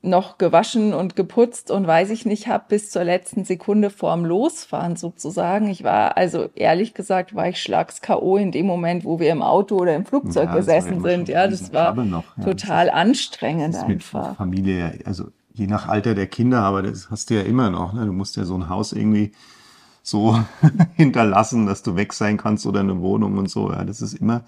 noch 0.04 0.38
gewaschen 0.38 0.94
und 0.94 1.16
geputzt 1.16 1.70
und 1.70 1.86
weiß 1.86 2.10
ich 2.10 2.26
nicht 2.26 2.46
habe 2.46 2.64
bis 2.68 2.90
zur 2.90 3.04
letzten 3.04 3.44
Sekunde 3.44 3.90
vorm 3.90 4.24
Losfahren 4.24 4.96
sozusagen. 4.96 5.68
Ich 5.68 5.82
war 5.82 6.16
also 6.16 6.48
ehrlich 6.54 6.94
gesagt 6.94 7.34
war 7.34 7.48
ich 7.48 7.60
schlags 7.60 8.02
KO 8.02 8.36
in 8.36 8.52
dem 8.52 8.66
Moment, 8.66 9.04
wo 9.04 9.18
wir 9.18 9.30
im 9.32 9.42
Auto 9.42 9.76
oder 9.76 9.94
im 9.96 10.04
Flugzeug 10.04 10.50
ja, 10.50 10.56
gesessen 10.56 11.02
sind. 11.02 11.28
Ja, 11.28 11.48
das 11.48 11.72
war 11.72 11.94
noch, 11.94 12.36
ja, 12.36 12.44
total 12.44 12.86
das 12.86 12.94
anstrengend 12.94 13.74
das 13.74 13.82
einfach. 13.82 14.28
Mit 14.28 14.36
Familie, 14.36 14.98
also 15.04 15.28
je 15.52 15.66
nach 15.66 15.88
Alter 15.88 16.14
der 16.14 16.26
Kinder, 16.26 16.60
aber 16.60 16.82
das 16.82 17.10
hast 17.10 17.30
du 17.30 17.34
ja 17.34 17.42
immer 17.42 17.70
noch. 17.70 17.92
Ne? 17.92 18.06
Du 18.06 18.12
musst 18.12 18.36
ja 18.36 18.44
so 18.44 18.54
ein 18.54 18.68
Haus 18.68 18.92
irgendwie 18.92 19.32
so 20.02 20.38
hinterlassen, 20.96 21.66
dass 21.66 21.82
du 21.82 21.96
weg 21.96 22.12
sein 22.12 22.36
kannst 22.36 22.66
oder 22.66 22.80
eine 22.80 23.00
Wohnung 23.00 23.38
und 23.38 23.48
so. 23.48 23.70
Ja, 23.70 23.84
das 23.84 24.02
ist 24.02 24.14
immer 24.14 24.44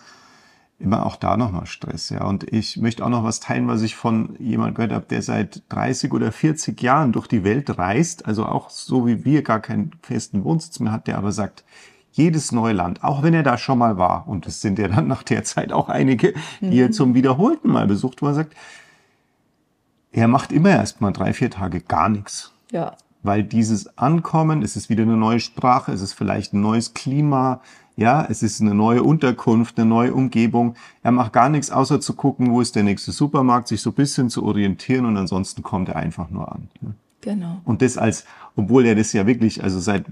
immer 0.78 1.06
auch 1.06 1.17
da 1.17 1.37
nochmal 1.37 1.67
Stress, 1.67 2.11
ja. 2.11 2.25
Und 2.25 2.52
ich 2.52 2.76
möchte 2.76 3.05
auch 3.05 3.08
noch 3.08 3.25
was 3.25 3.40
teilen, 3.40 3.67
was 3.69 3.82
ich 3.82 3.96
von 3.96 4.37
jemand 4.38 4.75
gehört 4.75 4.93
habe, 4.93 5.06
der 5.08 5.23
seit 5.23 5.62
30 5.70 6.12
oder 6.12 6.32
40 6.32 6.81
Jahren 6.82 7.12
durch 7.12 7.28
die 7.28 7.44
Welt 7.44 7.78
reist, 7.78 8.26
also 8.26 8.44
auch 8.44 8.69
so 8.69 9.06
wie 9.06 9.25
wir 9.25 9.43
gar 9.43 9.61
keinen 9.61 9.93
festen 10.02 10.44
Wohnsitz 10.44 10.81
mehr 10.81 10.93
hat, 10.93 11.06
der 11.06 11.18
aber 11.18 11.33
sagt, 11.33 11.64
jedes 12.12 12.50
neue 12.52 12.73
Land, 12.73 13.04
auch 13.04 13.23
wenn 13.23 13.35
er 13.35 13.42
da 13.42 13.59
schon 13.59 13.78
mal 13.78 13.99
war, 13.99 14.26
und 14.26 14.47
es 14.47 14.61
sind 14.61 14.78
ja 14.78 14.88
dann 14.88 15.06
nach 15.06 15.23
der 15.23 15.45
Zeit 15.45 15.73
auch 15.73 15.88
einige, 15.88 16.35
die 16.61 16.66
mhm. 16.66 16.73
er 16.73 16.90
zum 16.90 17.14
wiederholten 17.14 17.71
Mal 17.71 17.87
besucht, 17.87 18.23
wo 18.23 18.26
er 18.26 18.35
sagt, 18.35 18.54
er 20.12 20.28
macht 20.28 20.50
immer 20.50 20.71
erst 20.71 21.00
mal 21.00 21.12
drei, 21.12 21.33
vier 21.35 21.50
Tage 21.50 21.80
gar 21.80 22.09
nichts. 22.09 22.52
Ja. 22.71 22.97
Weil 23.23 23.42
dieses 23.42 23.99
Ankommen, 23.99 24.62
es 24.62 24.76
ist 24.76 24.88
wieder 24.88 25.02
eine 25.02 25.16
neue 25.16 25.40
Sprache, 25.40 25.92
es 25.92 26.00
ist 26.00 26.14
vielleicht 26.14 26.54
ein 26.54 26.61
neues 26.62 26.95
Klima, 26.95 27.61
ja, 27.96 28.26
es 28.28 28.42
ist 28.42 28.60
eine 28.60 28.74
neue 28.74 29.02
Unterkunft, 29.02 29.78
eine 29.78 29.88
neue 29.88 30.14
Umgebung. 30.14 30.74
Er 31.02 31.12
macht 31.12 31.32
gar 31.32 31.48
nichts, 31.48 31.70
außer 31.70 32.00
zu 32.00 32.14
gucken, 32.14 32.52
wo 32.52 32.60
ist 32.60 32.76
der 32.76 32.82
nächste 32.82 33.10
Supermarkt, 33.10 33.68
sich 33.68 33.80
so 33.80 33.90
ein 33.90 33.94
bisschen 33.94 34.28
zu 34.28 34.44
orientieren 34.44 35.06
und 35.06 35.16
ansonsten 35.16 35.62
kommt 35.62 35.88
er 35.88 35.96
einfach 35.96 36.28
nur 36.28 36.52
an. 36.52 36.68
Genau. 37.22 37.60
Und 37.64 37.80
das 37.80 37.96
als, 37.96 38.24
obwohl 38.54 38.84
er 38.86 38.94
das 38.94 39.12
ja 39.14 39.26
wirklich, 39.26 39.62
also 39.62 39.80
seit, 39.80 40.04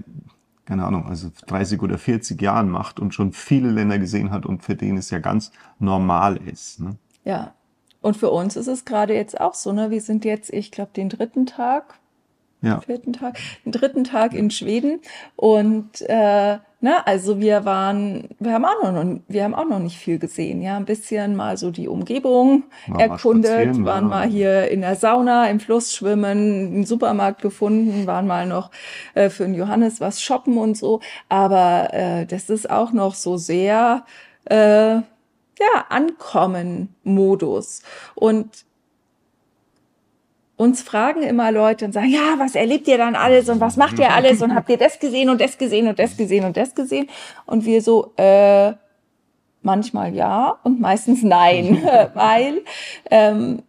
keine 0.65 0.83
Ahnung, 0.83 1.05
also 1.05 1.29
30 1.45 1.81
oder 1.81 1.99
40 1.99 2.41
Jahren 2.41 2.69
macht 2.69 2.99
und 2.99 3.13
schon 3.13 3.31
viele 3.31 3.69
Länder 3.69 3.99
gesehen 3.99 4.31
hat 4.31 4.47
und 4.47 4.63
für 4.63 4.75
den 4.75 4.97
es 4.97 5.11
ja 5.11 5.19
ganz 5.19 5.51
normal 5.77 6.37
ist. 6.37 6.79
Ne? 6.79 6.97
Ja. 7.23 7.53
Und 8.01 8.17
für 8.17 8.29
uns 8.29 8.55
ist 8.55 8.67
es 8.67 8.85
gerade 8.85 9.15
jetzt 9.15 9.39
auch 9.39 9.55
so, 9.55 9.73
ne? 9.73 9.89
Wir 9.89 10.01
sind 10.01 10.25
jetzt, 10.25 10.53
ich 10.53 10.69
glaube, 10.69 10.91
den 10.95 11.09
dritten 11.09 11.47
Tag, 11.47 11.97
ja. 12.61 12.79
vierten 12.81 13.13
Tag, 13.13 13.39
den 13.65 13.71
dritten 13.71 14.03
Tag 14.03 14.33
in 14.33 14.51
Schweden 14.51 14.99
und 15.35 16.01
äh, 16.01 16.59
Ne, 16.85 17.07
also 17.07 17.39
wir 17.39 17.65
waren, 17.65 18.29
wir 18.37 18.53
haben 18.53 18.63
auch 18.63 18.91
noch, 18.91 19.19
wir 19.27 19.43
haben 19.43 19.55
auch 19.55 19.65
noch 19.65 19.79
nicht 19.79 19.97
viel 19.97 20.19
gesehen, 20.19 20.61
ja, 20.61 20.77
ein 20.77 20.85
bisschen 20.85 21.35
mal 21.35 21.57
so 21.57 21.71
die 21.71 21.87
Umgebung 21.87 22.65
war 22.85 23.01
erkundet, 23.01 23.83
waren 23.83 24.03
ja. 24.03 24.09
mal 24.09 24.27
hier 24.27 24.69
in 24.69 24.81
der 24.81 24.95
Sauna, 24.95 25.49
im 25.49 25.59
Fluss 25.59 25.95
schwimmen, 25.95 26.75
einen 26.75 26.85
Supermarkt 26.85 27.41
gefunden, 27.41 28.05
waren 28.05 28.27
mal 28.27 28.45
noch 28.45 28.69
äh, 29.15 29.31
für 29.31 29.45
den 29.45 29.55
Johannes 29.55 29.99
was 29.99 30.21
shoppen 30.21 30.59
und 30.59 30.77
so, 30.77 30.99
aber 31.27 31.91
äh, 31.91 32.27
das 32.27 32.51
ist 32.51 32.69
auch 32.69 32.91
noch 32.91 33.15
so 33.15 33.35
sehr 33.35 34.05
äh, 34.43 34.97
ja 34.97 35.03
Ankommen 35.89 36.93
Modus 37.03 37.81
und 38.13 38.63
uns 40.57 40.81
fragen 40.81 41.21
immer 41.23 41.51
Leute 41.51 41.85
und 41.85 41.91
sagen, 41.91 42.09
ja, 42.09 42.35
was 42.37 42.55
erlebt 42.55 42.87
ihr 42.87 42.97
dann 42.97 43.15
alles 43.15 43.49
und 43.49 43.59
was 43.59 43.75
macht 43.75 43.99
ihr 43.99 44.11
alles 44.13 44.41
und 44.41 44.55
habt 44.55 44.69
ihr 44.69 44.77
das 44.77 44.99
gesehen 44.99 45.29
und 45.29 45.41
das 45.41 45.57
gesehen 45.57 45.87
und 45.87 45.99
das 45.99 46.15
gesehen 46.15 46.45
und 46.45 46.55
das 46.55 46.75
gesehen? 46.75 47.09
Und 47.45 47.65
wir 47.65 47.81
so, 47.81 48.13
äh, 48.17 48.73
manchmal 49.65 50.13
ja 50.15 50.59
und 50.63 50.79
meistens 50.79 51.23
nein, 51.23 51.83
weil 52.13 52.61
ähm, 53.11 53.63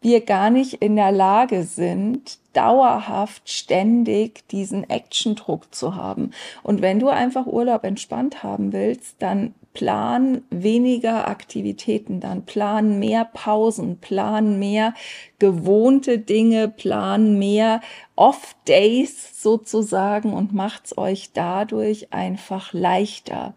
wir 0.00 0.20
gar 0.24 0.50
nicht 0.50 0.74
in 0.74 0.96
der 0.96 1.12
Lage 1.12 1.62
sind, 1.62 2.38
dauerhaft 2.52 3.48
ständig 3.48 4.46
diesen 4.48 4.88
Actiondruck 4.90 5.74
zu 5.74 5.96
haben. 5.96 6.32
Und 6.62 6.82
wenn 6.82 6.98
du 6.98 7.08
einfach 7.08 7.46
Urlaub 7.46 7.84
entspannt 7.84 8.42
haben 8.42 8.72
willst, 8.72 9.16
dann 9.20 9.54
plan 9.74 10.42
weniger 10.50 11.28
Aktivitäten, 11.28 12.20
dann 12.20 12.46
plan 12.46 12.98
mehr 12.98 13.24
Pausen, 13.24 13.98
plan 13.98 14.58
mehr 14.58 14.94
gewohnte 15.44 16.18
Dinge, 16.18 16.68
plan 16.68 17.38
mehr 17.38 17.82
Off-Days 18.16 19.42
sozusagen 19.42 20.32
und 20.32 20.54
macht's 20.54 20.96
euch 20.96 21.32
dadurch 21.34 22.12
einfach 22.12 22.72
leichter. 22.72 23.54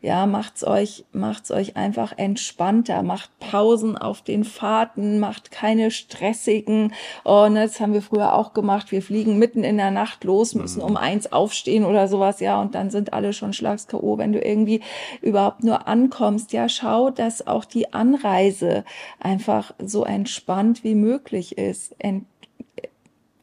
Ja, 0.00 0.24
macht's 0.26 0.64
euch, 0.64 1.04
macht's 1.12 1.50
euch 1.50 1.76
einfach 1.76 2.16
entspannter, 2.16 3.02
macht 3.02 3.38
Pausen 3.38 3.98
auf 3.98 4.22
den 4.22 4.44
Fahrten, 4.44 5.18
macht 5.18 5.50
keine 5.50 5.90
stressigen, 5.90 6.94
oh, 7.24 7.48
ne, 7.48 7.64
das 7.64 7.80
haben 7.80 7.92
wir 7.92 8.00
früher 8.00 8.34
auch 8.34 8.54
gemacht, 8.54 8.90
wir 8.92 9.02
fliegen 9.02 9.38
mitten 9.38 9.62
in 9.62 9.76
der 9.76 9.90
Nacht 9.90 10.24
los, 10.24 10.54
müssen 10.54 10.80
um 10.80 10.96
eins 10.96 11.30
aufstehen 11.30 11.84
oder 11.84 12.08
sowas, 12.08 12.40
ja, 12.40 12.60
und 12.60 12.74
dann 12.74 12.90
sind 12.90 13.12
alle 13.12 13.32
schon 13.32 13.52
schlags 13.52 13.88
K.O., 13.88 14.16
wenn 14.16 14.32
du 14.32 14.40
irgendwie 14.40 14.80
überhaupt 15.20 15.62
nur 15.62 15.86
ankommst, 15.86 16.52
ja, 16.52 16.68
schau, 16.68 17.10
dass 17.10 17.46
auch 17.46 17.66
die 17.66 17.92
Anreise 17.92 18.84
einfach 19.20 19.74
so 19.78 20.04
entspannt 20.04 20.82
wie 20.82 20.94
möglich 20.94 21.27
ist. 21.32 21.94
Ent 21.98 22.26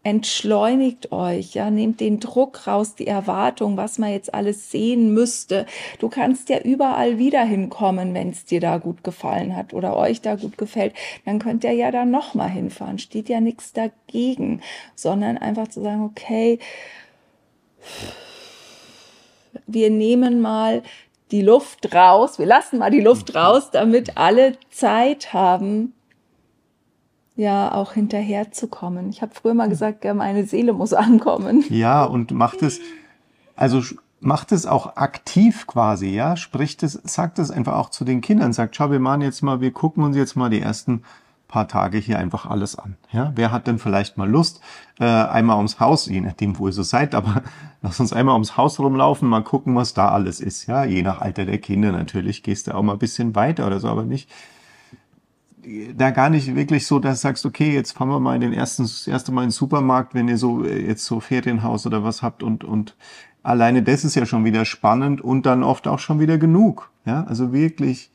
entschleunigt 0.06 1.12
euch, 1.12 1.56
ja, 1.56 1.72
nehmt 1.72 2.00
den 2.00 2.20
Druck 2.20 2.68
raus, 2.68 2.94
die 2.94 3.08
Erwartung, 3.08 3.76
was 3.76 3.98
man 3.98 4.12
jetzt 4.12 4.36
alles 4.36 4.70
sehen 4.70 5.16
müsste. 5.16 5.66
Du 5.98 6.10
kannst 6.10 6.50
ja 6.50 6.60
überall 6.60 7.18
wieder 7.18 7.44
hinkommen, 7.44 8.14
wenn 8.14 8.30
es 8.30 8.46
dir 8.46 8.60
da 8.60 8.78
gut 8.78 9.04
gefallen 9.04 9.56
hat 9.56 9.74
oder 9.74 9.98
euch 9.98 10.22
da 10.22 10.36
gut 10.36 10.60
gefällt. 10.60 10.94
Dann 11.26 11.40
könnt 11.40 11.64
ihr 11.64 11.72
ja 11.72 11.90
da 11.90 12.06
nochmal 12.06 12.52
hinfahren. 12.52 13.00
Steht 13.00 13.30
ja 13.30 13.42
nichts 13.42 13.74
dagegen, 13.74 14.62
sondern 14.94 15.40
einfach 15.40 15.70
zu 15.70 15.82
sagen, 15.82 16.04
okay, 16.04 16.60
wir 19.66 19.90
nehmen 19.90 20.40
mal 20.40 20.84
die 21.32 21.42
Luft 21.42 21.96
raus, 21.96 22.38
wir 22.38 22.46
lassen 22.46 22.78
mal 22.78 22.92
die 22.92 23.02
Luft 23.02 23.34
raus, 23.34 23.72
damit 23.72 24.18
alle 24.18 24.54
Zeit 24.70 25.34
haben, 25.34 25.95
ja 27.36 27.74
auch 27.74 27.94
hinterherzukommen. 27.94 29.10
Ich 29.10 29.22
habe 29.22 29.34
früher 29.34 29.54
mal 29.54 29.70
gesagt, 29.70 30.06
meine 30.06 30.46
Seele 30.46 30.74
muss 30.74 30.94
ankommen. 30.94 31.64
Ja, 31.70 32.04
und 32.04 32.32
macht 32.32 32.62
es, 32.62 32.80
also 33.56 33.82
macht 34.20 34.52
es 34.52 34.66
auch 34.66 34.96
aktiv 34.96 35.68
quasi, 35.68 36.10
ja, 36.10 36.38
spricht 36.38 36.84
es, 36.84 36.94
sagt 37.04 37.40
es 37.40 37.52
einfach 37.52 37.76
auch 37.76 37.90
zu 37.90 38.06
den 38.06 38.22
Kindern, 38.22 38.54
sagt, 38.54 38.76
schau, 38.76 38.90
wir 38.92 39.00
machen 39.00 39.22
jetzt 39.22 39.42
mal, 39.42 39.62
wir 39.62 39.72
gucken 39.72 40.04
uns 40.04 40.16
jetzt 40.16 40.36
mal 40.36 40.50
die 40.50 40.62
ersten 40.62 41.04
paar 41.48 41.68
Tage 41.68 42.00
hier 42.00 42.18
einfach 42.18 42.48
alles 42.48 42.78
an. 42.78 42.98
Ja, 43.12 43.32
wer 43.36 43.52
hat 43.52 43.68
denn 43.68 43.78
vielleicht 43.78 44.18
mal 44.18 44.30
Lust, 44.30 44.62
äh, 45.00 45.06
einmal 45.06 45.58
ums 45.58 45.80
Haus, 45.80 46.08
je 46.08 46.22
nachdem, 46.22 46.58
wo 46.58 46.68
ihr 46.68 46.74
so 46.74 46.84
seid, 46.84 47.14
aber 47.14 47.44
lass 47.82 48.00
uns 48.00 48.14
einmal 48.14 48.34
ums 48.34 48.58
Haus 48.58 48.80
rumlaufen, 48.80 49.30
mal 49.30 49.44
gucken, 49.44 49.76
was 49.76 49.94
da 49.94 50.10
alles 50.10 50.40
ist. 50.40 50.66
Ja, 50.66 50.86
je 50.86 51.04
nach 51.04 51.22
Alter 51.22 51.46
der 51.46 51.60
Kinder 51.60 51.92
natürlich, 51.92 52.42
gehst 52.42 52.68
du 52.68 52.76
auch 52.76 52.82
mal 52.82 52.94
ein 52.94 53.00
bisschen 53.00 53.36
weiter 53.36 53.68
oder 53.68 53.80
so, 53.80 53.88
aber 53.88 54.04
nicht 54.04 54.30
da 55.96 56.12
gar 56.12 56.30
nicht 56.30 56.56
wirklich 56.56 56.86
so, 56.86 57.00
dass 57.00 57.20
du 57.20 57.28
sagst, 57.28 57.46
okay, 57.46 57.74
jetzt 57.74 57.92
fahren 57.94 58.10
wir 58.10 58.20
mal 58.20 58.36
in 58.36 58.42
den 58.42 58.54
ersten, 58.54 58.84
das 58.84 59.08
erste 59.08 59.32
Mal 59.32 59.44
in 59.44 59.48
den 59.48 59.54
Supermarkt, 59.54 60.14
wenn 60.14 60.28
ihr 60.28 60.38
so 60.38 60.64
äh, 60.64 60.86
jetzt 60.86 61.06
so 61.06 61.20
Ferienhaus 61.20 61.86
oder 61.86 62.04
was 62.04 62.22
habt 62.22 62.44
und, 62.44 62.64
und 62.64 62.96
alleine 63.44 63.84
das 63.84 64.04
ist 64.04 64.16
ja 64.16 64.26
schon 64.26 64.46
wieder 64.46 64.66
spannend 64.66 65.22
und 65.22 65.46
dann 65.46 65.64
oft 65.64 65.88
auch 65.88 66.00
schon 66.00 66.20
wieder 66.20 66.38
genug. 66.38 66.92
Ja, 67.06 67.24
also 67.26 67.54
wirklich 67.54 68.12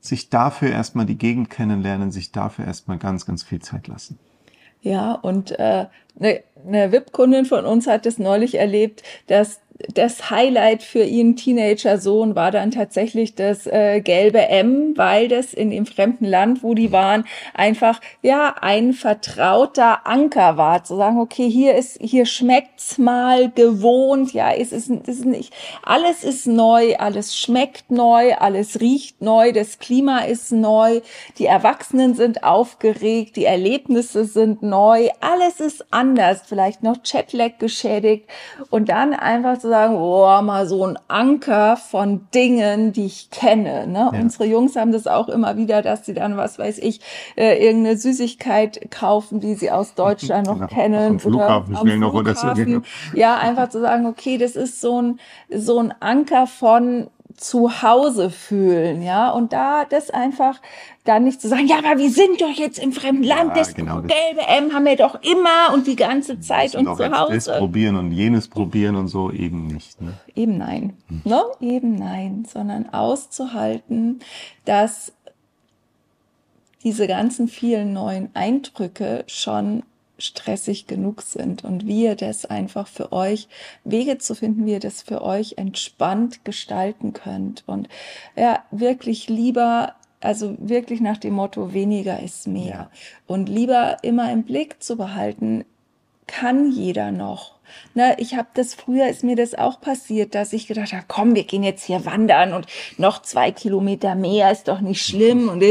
sich 0.00 0.30
dafür 0.30 0.70
erstmal 0.70 1.06
die 1.06 1.18
Gegend 1.18 1.50
kennenlernen, 1.50 2.10
sich 2.10 2.32
dafür 2.32 2.64
erstmal 2.64 2.98
ganz, 2.98 3.24
ganz 3.26 3.42
viel 3.42 3.60
Zeit 3.60 3.86
lassen. 3.86 4.18
Ja, 4.80 5.12
und 5.12 5.52
äh, 5.52 5.86
eine, 6.18 6.42
eine 6.66 6.92
VIP-Kundin 6.92 7.44
von 7.44 7.64
uns 7.64 7.86
hat 7.86 8.04
es 8.04 8.18
neulich 8.18 8.56
erlebt, 8.56 9.04
dass 9.28 9.60
das 9.92 10.30
Highlight 10.30 10.82
für 10.82 11.02
ihren 11.02 11.36
Teenager-Sohn 11.36 12.34
war 12.36 12.50
dann 12.50 12.70
tatsächlich 12.70 13.34
das 13.34 13.66
äh, 13.66 14.00
gelbe 14.00 14.48
M, 14.48 14.92
weil 14.96 15.28
das 15.28 15.52
in 15.52 15.70
dem 15.70 15.86
fremden 15.86 16.24
Land, 16.24 16.62
wo 16.62 16.74
die 16.74 16.92
waren, 16.92 17.24
einfach 17.54 18.00
ja 18.22 18.54
ein 18.60 18.92
vertrauter 18.92 20.06
Anker 20.06 20.56
war, 20.56 20.84
zu 20.84 20.96
sagen, 20.96 21.18
okay, 21.18 21.48
hier 21.48 21.74
ist, 21.74 21.98
hier 22.00 22.26
schmeckt's 22.26 22.98
mal 22.98 23.50
gewohnt, 23.50 24.32
ja, 24.32 24.52
es 24.52 24.72
ist, 24.72 24.90
es 24.90 25.08
ist 25.08 25.24
nicht, 25.24 25.52
alles 25.82 26.24
ist 26.24 26.46
neu, 26.46 26.96
alles 26.96 27.36
schmeckt 27.36 27.90
neu, 27.90 28.34
alles 28.34 28.80
riecht 28.80 29.20
neu, 29.22 29.52
das 29.52 29.78
Klima 29.78 30.20
ist 30.20 30.52
neu, 30.52 31.00
die 31.38 31.46
Erwachsenen 31.46 32.14
sind 32.14 32.44
aufgeregt, 32.44 33.36
die 33.36 33.44
Erlebnisse 33.44 34.24
sind 34.24 34.62
neu, 34.62 35.08
alles 35.20 35.60
ist 35.60 35.86
anders, 35.90 36.42
vielleicht 36.46 36.82
noch 36.82 37.02
Chatlag 37.02 37.58
geschädigt 37.58 38.28
und 38.70 38.88
dann 38.88 39.14
einfach 39.14 39.58
zu 39.58 39.71
sagen, 39.72 39.96
oh, 39.96 40.42
mal 40.42 40.66
so 40.66 40.86
ein 40.86 40.98
Anker 41.08 41.78
von 41.78 42.28
Dingen, 42.34 42.92
die 42.92 43.06
ich 43.06 43.30
kenne. 43.30 43.86
Ne? 43.86 44.10
Ja. 44.12 44.20
Unsere 44.20 44.44
Jungs 44.44 44.76
haben 44.76 44.92
das 44.92 45.06
auch 45.06 45.30
immer 45.30 45.56
wieder, 45.56 45.80
dass 45.80 46.04
sie 46.04 46.12
dann, 46.12 46.36
was 46.36 46.58
weiß 46.58 46.76
ich, 46.76 47.00
äh, 47.36 47.64
irgendeine 47.64 47.96
Süßigkeit 47.96 48.90
kaufen, 48.90 49.40
die 49.40 49.54
sie 49.54 49.70
aus 49.70 49.94
Deutschland 49.94 50.46
noch 50.46 50.54
genau. 50.56 50.66
kennen. 50.66 51.12
Am 51.12 51.20
Flughafen, 51.20 51.74
oder 51.74 51.92
am 51.92 52.00
noch 52.00 52.12
oder 52.12 52.34
so. 52.34 52.48
Ja, 53.14 53.38
einfach 53.38 53.70
zu 53.70 53.80
sagen, 53.80 54.04
okay, 54.04 54.36
das 54.36 54.56
ist 54.56 54.82
so 54.82 55.00
ein, 55.00 55.20
so 55.48 55.78
ein 55.78 55.94
Anker 56.00 56.46
von 56.46 57.08
zu 57.36 57.82
Hause 57.82 58.30
fühlen, 58.30 59.02
ja, 59.02 59.30
und 59.30 59.52
da 59.52 59.84
das 59.84 60.10
einfach 60.10 60.60
dann 61.04 61.24
nicht 61.24 61.40
zu 61.40 61.48
sagen, 61.48 61.66
ja, 61.66 61.78
aber 61.78 61.98
wir 61.98 62.10
sind 62.10 62.40
doch 62.40 62.50
jetzt 62.50 62.78
im 62.78 62.92
fremden 62.92 63.24
Land, 63.24 63.50
ja, 63.50 63.54
das 63.54 63.74
genau, 63.74 64.02
gelbe 64.02 64.46
M 64.46 64.72
haben 64.72 64.84
wir 64.84 64.96
doch 64.96 65.20
immer 65.22 65.74
und 65.74 65.86
die 65.86 65.96
ganze 65.96 66.40
Zeit 66.40 66.74
und 66.74 66.84
zu 66.84 67.10
Hause. 67.10 67.34
Das 67.34 67.58
probieren 67.58 67.96
und 67.96 68.12
jenes 68.12 68.48
probieren 68.48 68.96
und 68.96 69.08
so 69.08 69.30
eben 69.30 69.66
nicht. 69.66 70.00
Ne? 70.00 70.14
Eben 70.34 70.58
nein, 70.58 70.96
hm. 71.08 71.22
ne? 71.24 71.42
Eben 71.60 71.94
nein, 71.96 72.46
sondern 72.50 72.88
auszuhalten, 72.92 74.20
dass 74.64 75.12
diese 76.84 77.06
ganzen 77.06 77.48
vielen 77.48 77.92
neuen 77.92 78.30
Eindrücke 78.34 79.24
schon 79.26 79.84
stressig 80.18 80.86
genug 80.86 81.22
sind 81.22 81.64
und 81.64 81.86
wie 81.86 82.04
ihr 82.04 82.16
das 82.16 82.46
einfach 82.46 82.86
für 82.86 83.12
euch, 83.12 83.48
Wege 83.84 84.18
zu 84.18 84.34
finden, 84.34 84.66
wie 84.66 84.72
ihr 84.72 84.80
das 84.80 85.02
für 85.02 85.22
euch 85.22 85.54
entspannt 85.56 86.44
gestalten 86.44 87.12
könnt 87.12 87.64
und 87.66 87.88
ja, 88.36 88.64
wirklich 88.70 89.28
lieber 89.28 89.94
also 90.22 90.54
wirklich 90.58 91.00
nach 91.00 91.18
dem 91.18 91.34
Motto, 91.34 91.72
weniger 91.72 92.22
ist 92.22 92.46
mehr. 92.46 92.68
Ja. 92.68 92.90
Und 93.26 93.48
lieber 93.48 93.96
immer 94.02 94.30
im 94.30 94.44
Blick 94.44 94.80
zu 94.80 94.96
behalten, 94.96 95.64
kann 96.28 96.70
jeder 96.70 97.10
noch. 97.10 97.56
Na, 97.94 98.18
ich 98.18 98.34
habe 98.34 98.48
das 98.54 98.74
früher 98.74 99.08
ist 99.08 99.24
mir 99.24 99.36
das 99.36 99.54
auch 99.54 99.80
passiert, 99.80 100.34
dass 100.34 100.52
ich 100.52 100.66
gedacht 100.66 100.92
habe, 100.92 101.04
komm, 101.08 101.34
wir 101.34 101.44
gehen 101.44 101.62
jetzt 101.62 101.84
hier 101.84 102.04
wandern 102.04 102.52
und 102.52 102.66
noch 102.98 103.22
zwei 103.22 103.50
Kilometer 103.50 104.14
mehr 104.14 104.50
ist 104.50 104.68
doch 104.68 104.80
nicht 104.80 105.02
schlimm 105.02 105.48
und 105.48 105.62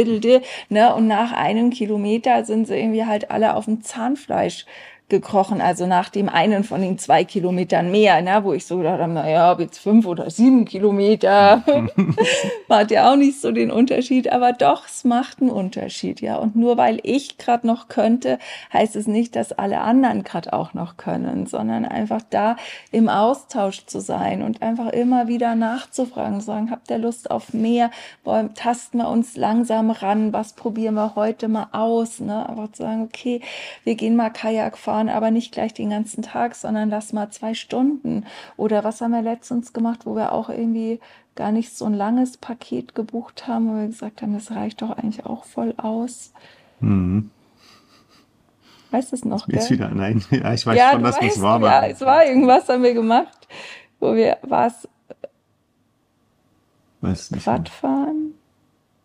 ne 0.69 0.95
und 0.95 1.07
nach 1.07 1.31
einem 1.31 1.69
Kilometer 1.69 2.45
sind 2.45 2.67
sie 2.67 2.77
irgendwie 2.77 3.05
halt 3.05 3.31
alle 3.31 3.55
auf 3.55 3.65
dem 3.65 3.81
Zahnfleisch 3.81 4.65
gekrochen, 5.11 5.61
also 5.61 5.85
nach 5.85 6.09
dem 6.09 6.27
einen 6.27 6.63
von 6.63 6.81
den 6.81 6.97
zwei 6.97 7.23
Kilometern 7.23 7.91
mehr, 7.91 8.21
ne, 8.23 8.39
wo 8.43 8.53
ich 8.53 8.65
so 8.65 8.77
gedacht 8.77 8.99
habe, 8.99 9.13
naja, 9.13 9.51
ob 9.51 9.59
jetzt 9.59 9.77
fünf 9.77 10.07
oder 10.07 10.31
sieben 10.31 10.65
Kilometer, 10.65 11.61
macht 12.67 12.89
ja 12.89 13.11
auch 13.11 13.15
nicht 13.15 13.39
so 13.39 13.51
den 13.51 13.69
Unterschied, 13.69 14.31
aber 14.31 14.53
doch, 14.53 14.87
es 14.87 15.03
macht 15.03 15.41
einen 15.41 15.51
Unterschied, 15.51 16.21
ja. 16.21 16.37
Und 16.37 16.55
nur 16.55 16.77
weil 16.77 16.99
ich 17.03 17.37
gerade 17.37 17.67
noch 17.67 17.89
könnte, 17.89 18.39
heißt 18.73 18.95
es 18.95 19.05
nicht, 19.05 19.35
dass 19.35 19.51
alle 19.51 19.81
anderen 19.81 20.23
gerade 20.23 20.53
auch 20.53 20.73
noch 20.73 20.97
können, 20.97 21.45
sondern 21.45 21.85
einfach 21.85 22.21
da 22.29 22.55
im 22.91 23.09
Austausch 23.09 23.85
zu 23.85 23.99
sein 23.99 24.41
und 24.41 24.61
einfach 24.61 24.87
immer 24.89 25.27
wieder 25.27 25.55
nachzufragen, 25.55 26.41
sagen, 26.41 26.71
habt 26.71 26.89
ihr 26.89 26.97
Lust 26.97 27.29
auf 27.29 27.53
mehr? 27.53 27.91
Wollen, 28.23 28.53
tasten 28.55 28.99
wir 28.99 29.09
uns 29.09 29.35
langsam 29.35 29.91
ran, 29.91 30.31
was 30.31 30.53
probieren 30.53 30.95
wir 30.95 31.15
heute 31.15 31.49
mal 31.49 31.67
aus, 31.73 32.21
ne? 32.21 32.47
Aber 32.47 32.71
zu 32.71 32.83
sagen, 32.83 33.03
okay, 33.03 33.41
wir 33.83 33.95
gehen 33.95 34.15
mal 34.15 34.29
Kajak 34.29 34.77
fahren, 34.77 35.00
fahren, 35.01 35.15
aber 35.15 35.31
nicht 35.31 35.51
gleich 35.51 35.73
den 35.73 35.89
ganzen 35.89 36.21
Tag, 36.21 36.55
sondern 36.55 36.89
lass 36.89 37.13
mal 37.13 37.29
zwei 37.29 37.53
Stunden. 37.53 38.25
Oder 38.57 38.83
was 38.83 39.01
haben 39.01 39.11
wir 39.11 39.21
letztens 39.21 39.73
gemacht, 39.73 40.05
wo 40.05 40.15
wir 40.15 40.31
auch 40.31 40.49
irgendwie 40.49 40.99
gar 41.35 41.51
nicht 41.51 41.75
so 41.75 41.85
ein 41.85 41.93
langes 41.93 42.37
Paket 42.37 42.93
gebucht 42.93 43.47
haben, 43.47 43.69
wo 43.69 43.79
wir 43.79 43.87
gesagt 43.87 44.21
haben, 44.21 44.33
das 44.33 44.51
reicht 44.51 44.81
doch 44.81 44.91
eigentlich 44.91 45.25
auch 45.25 45.45
voll 45.45 45.73
aus. 45.77 46.33
Mhm. 46.79 47.31
Weißt 48.91 49.11
du 49.11 49.15
es 49.15 49.23
noch? 49.23 49.47
Jetzt 49.47 49.71
wieder, 49.71 49.89
nein, 49.89 50.23
ja, 50.31 50.53
ich 50.53 50.65
weiß 50.65 50.77
ja, 50.77 50.91
schon, 50.91 51.03
dass 51.03 51.17
es 51.21 51.41
war. 51.41 51.61
Ja, 51.61 51.87
es 51.87 52.01
war 52.01 52.25
irgendwas, 52.25 52.67
haben 52.67 52.83
wir 52.83 52.93
gemacht, 52.93 53.47
wo 53.99 54.13
wir, 54.15 54.37
war 54.41 54.67
es 54.67 54.87
Quadfahren? 57.31 58.10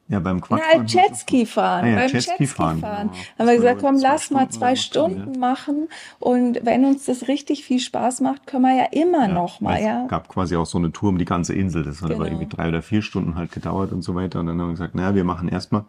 Ja, 0.09 0.21
beim. 0.21 0.41
Ja, 0.51 0.83
Jetski 0.85 1.47
fahren. 1.47 1.85
Ah, 1.85 1.89
ja, 1.89 1.97
beim 1.97 2.11
Jetski 2.11 2.47
fahren. 2.47 2.79
fahren. 2.79 3.11
Ja, 3.13 3.39
haben 3.41 3.47
wir 3.49 3.57
gesagt, 3.57 3.81
komm, 3.81 3.97
lass 3.99 4.31
mal 4.31 4.49
zwei 4.51 4.77
Stunden 4.77 5.35
ja. 5.35 5.39
machen. 5.41 5.89
Und 6.21 6.61
wenn 6.65 6.85
uns 6.85 7.07
das 7.07 7.27
richtig 7.27 7.65
viel 7.65 7.81
Spaß 7.81 8.21
macht, 8.21 8.47
können 8.47 8.63
wir 8.63 8.77
ja 8.77 8.87
immer 8.93 9.27
ja, 9.27 9.35
noch 9.35 9.61
mal, 9.61 9.83
ja. 9.83 10.05
Es 10.05 10.09
gab 10.09 10.29
quasi 10.29 10.55
auch 10.55 10.67
so 10.67 10.79
eine 10.79 10.93
Tour 10.93 11.09
um 11.09 11.19
die 11.19 11.25
ganze 11.25 11.55
Insel. 11.55 11.83
Das 11.83 12.03
hat 12.03 12.11
genau. 12.11 12.21
aber 12.21 12.31
irgendwie 12.31 12.47
drei 12.47 12.69
oder 12.69 12.83
vier 12.83 13.03
Stunden 13.03 13.35
halt 13.35 13.51
gedauert 13.51 13.93
und 13.93 14.03
so 14.03 14.15
weiter. 14.15 14.39
Und 14.41 14.47
dann 14.47 14.61
haben 14.61 14.69
wir 14.69 14.75
gesagt, 14.75 14.95
naja, 14.95 15.15
wir 15.15 15.25
machen 15.25 15.49
erstmal 15.49 15.85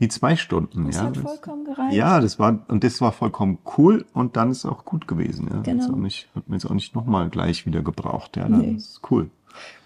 Die 0.00 0.08
zwei 0.08 0.34
Stunden, 0.36 0.86
Das 0.86 0.96
ja. 0.96 1.02
hat 1.02 1.16
vollkommen 1.18 1.64
gereicht. 1.64 1.94
Ja, 1.94 2.20
das 2.20 2.38
war, 2.38 2.58
und 2.68 2.82
das 2.82 3.00
war 3.02 3.12
vollkommen 3.12 3.58
cool 3.76 4.06
und 4.14 4.36
dann 4.36 4.50
ist 4.50 4.58
es 4.58 4.66
auch 4.66 4.84
gut 4.84 5.06
gewesen, 5.06 5.48
ja. 5.52 5.60
Genau. 5.60 5.84
Hat's 5.84 5.92
Auch 5.92 5.96
nicht, 5.96 6.28
hat 6.34 6.48
mir 6.48 6.56
jetzt 6.56 6.64
auch 6.64 6.74
nicht 6.74 6.94
nochmal 6.94 7.28
gleich 7.28 7.66
wieder 7.66 7.82
gebraucht, 7.82 8.36
ja. 8.36 8.48
Nee. 8.48 8.74
Das 8.74 8.84
ist 8.84 9.00
cool. 9.10 9.30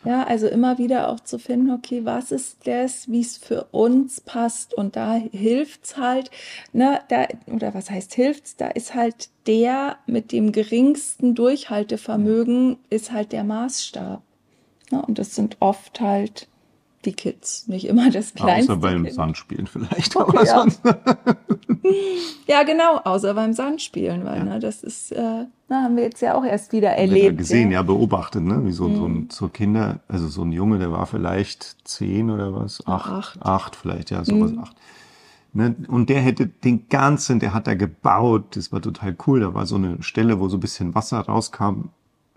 Ja, 0.05 0.25
also 0.25 0.47
immer 0.47 0.79
wieder 0.79 1.09
auch 1.09 1.21
zu 1.21 1.39
finden, 1.39 1.71
okay, 1.71 2.05
was 2.05 2.31
ist 2.31 2.59
das, 2.67 3.11
wie 3.11 3.21
es 3.21 3.37
für 3.37 3.65
uns 3.73 4.21
passt? 4.21 4.73
Und 4.75 4.97
da 4.97 5.15
hilft's 5.15 5.97
halt, 5.97 6.31
ne, 6.73 7.01
da, 7.09 7.27
oder 7.47 7.75
was 7.75 7.91
heißt 7.91 8.15
hilft's, 8.15 8.57
da 8.57 8.69
ist 8.69 8.95
halt 8.95 9.31
der 9.47 9.99
mit 10.07 10.33
dem 10.33 10.53
geringsten 10.53 11.35
Durchhaltevermögen 11.35 12.79
ist 12.91 13.13
halt 13.13 13.33
der 13.33 13.45
Maßstab. 13.45 14.23
Ne, 14.91 15.03
und 15.03 15.19
das 15.19 15.35
sind 15.35 15.57
oft 15.61 16.01
halt 16.01 16.49
die 17.07 17.13
Kids, 17.15 17.67
nicht 17.69 17.87
immer 17.87 18.11
das 18.11 18.35
kleinste 18.35 18.73
Außer 18.73 18.81
beim 18.83 19.05
Kind. 19.05 19.15
Sandspielen 19.15 19.67
vielleicht, 19.67 20.15
Okay, 20.17 20.37
aber 20.37 20.45
ja. 20.47 20.55
sonst. 20.61 20.83
Ja, 22.49 22.63
genau, 22.65 22.99
außer 22.99 23.35
beim 23.35 23.53
Sandspielen, 23.53 24.25
weil, 24.25 24.45
ne, 24.45 24.59
das 24.61 24.83
ist, 24.83 25.13
äh, 25.13 25.45
na, 25.69 25.83
haben 25.83 25.97
wir 25.97 26.05
jetzt 26.05 26.21
ja 26.21 26.35
auch 26.35 26.45
erst 26.45 26.73
wieder 26.73 26.89
Wird 26.91 26.99
ja 26.99 27.03
erlebt. 27.03 27.39
gesehen, 27.39 27.71
ja. 27.71 27.79
ja, 27.81 27.83
beobachtet, 27.83 28.43
ne? 28.43 28.65
Wie 28.65 28.73
so, 28.73 28.85
so, 28.95 29.09
Mhm. 29.09 29.17
ein, 29.19 29.29
so 29.31 29.49
Kinder, 29.49 30.01
also 30.09 30.29
so 30.29 30.43
ein 30.43 30.53
Junge, 30.53 30.79
der 30.79 30.91
war 30.93 31.07
vielleicht 31.07 31.77
zehn 31.87 32.31
oder 32.31 32.55
was? 32.55 32.85
Acht. 32.87 33.11
acht. 33.11 33.43
Acht, 33.43 33.77
vielleicht, 33.77 34.11
ja, 34.11 34.25
sowas, 34.25 34.53
Mhm. 34.53 34.59
acht. 34.61 34.77
Ne? 35.53 35.75
Und 35.89 36.09
der 36.11 36.21
hätte 36.21 36.47
den 36.47 36.89
ganzen, 36.89 37.41
der 37.41 37.55
hat 37.55 37.67
da 37.67 37.75
gebaut, 37.75 38.57
das 38.57 38.73
war 38.73 38.81
total 38.83 39.17
cool. 39.27 39.41
Da 39.41 39.55
war 39.55 39.67
so 39.67 39.77
eine 39.77 40.03
Stelle, 40.03 40.39
wo 40.39 40.49
so 40.49 40.57
ein 40.57 40.61
bisschen 40.61 40.95
Wasser 40.95 41.21
rauskam, 41.21 41.89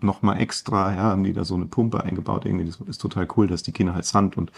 nochmal 0.02 0.40
extra, 0.40 0.94
ja, 0.94 1.02
haben 1.02 1.24
die 1.24 1.32
da 1.32 1.44
so 1.44 1.54
eine 1.54 1.66
Pumpe 1.66 2.02
eingebaut, 2.02 2.44
irgendwie, 2.44 2.66
das 2.66 2.80
ist 2.80 3.00
total 3.00 3.28
cool, 3.36 3.46
dass 3.46 3.62
die 3.62 3.72
Kinder 3.72 3.94
halt 3.94 4.04
Sand 4.04 4.36
und 4.36 4.52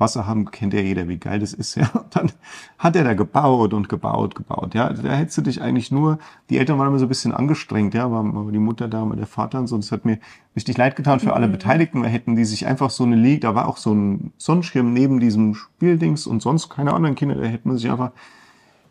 Wasser 0.00 0.26
haben, 0.26 0.50
kennt 0.50 0.72
ja 0.72 0.80
jeder, 0.80 1.08
wie 1.08 1.18
geil 1.18 1.38
das 1.38 1.52
ist, 1.52 1.74
ja. 1.74 1.88
Und 1.92 2.16
dann 2.16 2.32
hat 2.78 2.96
er 2.96 3.04
da 3.04 3.14
gebaut 3.14 3.74
und 3.74 3.88
gebaut, 3.88 4.34
gebaut, 4.34 4.74
ja. 4.74 4.92
Da 4.92 5.12
hättest 5.12 5.38
du 5.38 5.42
dich 5.42 5.60
eigentlich 5.60 5.92
nur, 5.92 6.18
die 6.48 6.58
Eltern 6.58 6.78
waren 6.78 6.88
immer 6.88 6.98
so 6.98 7.04
ein 7.04 7.10
bisschen 7.10 7.32
angestrengt, 7.32 7.94
ja, 7.94 8.10
war 8.10 8.24
war 8.24 8.50
die 8.50 8.58
Mutter 8.58 8.88
da, 8.88 9.06
war 9.08 9.16
der 9.16 9.26
Vater 9.26 9.58
und 9.58 9.66
so. 9.66 9.76
Das 9.76 9.92
hat 9.92 10.06
mir 10.06 10.18
richtig 10.56 10.78
leid 10.78 10.96
getan 10.96 11.20
für 11.20 11.34
alle 11.34 11.48
Beteiligten, 11.48 12.02
weil 12.02 12.08
hätten 12.08 12.34
die 12.34 12.46
sich 12.46 12.66
einfach 12.66 12.90
so 12.90 13.04
eine 13.04 13.16
Liege, 13.16 13.40
da 13.40 13.54
war 13.54 13.68
auch 13.68 13.76
so 13.76 13.92
ein 13.92 14.32
Sonnenschirm 14.38 14.92
neben 14.92 15.20
diesem 15.20 15.54
Spieldings 15.54 16.26
und 16.26 16.40
sonst 16.40 16.70
keine 16.70 16.94
anderen 16.94 17.14
Kinder, 17.14 17.34
da 17.34 17.44
hätten 17.44 17.68
man 17.68 17.76
sich 17.76 17.90
einfach, 17.90 18.12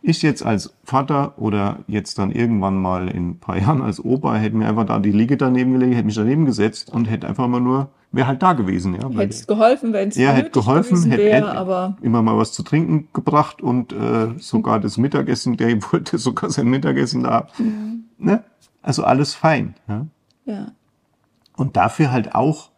ich 0.01 0.21
jetzt 0.21 0.45
als 0.45 0.73
Vater 0.83 1.33
oder 1.37 1.79
jetzt 1.87 2.19
dann 2.19 2.31
irgendwann 2.31 2.81
mal 2.81 3.09
in 3.09 3.31
ein 3.31 3.39
paar 3.39 3.57
Jahren 3.61 3.81
als 3.81 4.03
Opa, 4.03 4.35
hätte 4.35 4.55
mir 4.55 4.67
einfach 4.67 4.85
da 4.85 4.99
die 4.99 5.11
Liege 5.11 5.37
daneben 5.37 5.73
gelegt, 5.73 5.95
hätte 5.95 6.05
mich 6.05 6.15
daneben 6.15 6.45
gesetzt 6.45 6.91
und 6.91 7.05
hätte 7.05 7.27
einfach 7.27 7.47
mal 7.47 7.59
nur, 7.59 7.89
wäre 8.11 8.27
halt 8.27 8.41
da 8.41 8.53
gewesen, 8.53 8.95
ja. 8.95 9.09
Hätte 9.09 9.33
es 9.33 9.47
geholfen, 9.47 9.93
wenn 9.93 10.09
es 10.09 10.15
ja, 10.15 10.31
hätte 10.31 10.51
geholfen, 10.51 11.03
hätte 11.09 11.23
wäre, 11.23 11.57
aber 11.57 11.97
immer 12.01 12.21
mal 12.21 12.37
was 12.37 12.53
zu 12.53 12.63
trinken 12.63 13.09
gebracht 13.13 13.61
und 13.61 13.93
äh, 13.93 14.29
sogar 14.37 14.79
das 14.79 14.97
Mittagessen, 14.97 15.57
der 15.57 15.81
wollte 15.91 16.17
sogar 16.17 16.49
sein 16.49 16.67
Mittagessen 16.67 17.23
da. 17.23 17.47
Ne? 18.17 18.43
Also 18.81 19.03
alles 19.03 19.33
fein. 19.33 19.75
Ja? 19.87 20.05
ja. 20.45 20.71
Und 21.55 21.75
dafür 21.75 22.11
halt 22.11 22.35
auch 22.35 22.69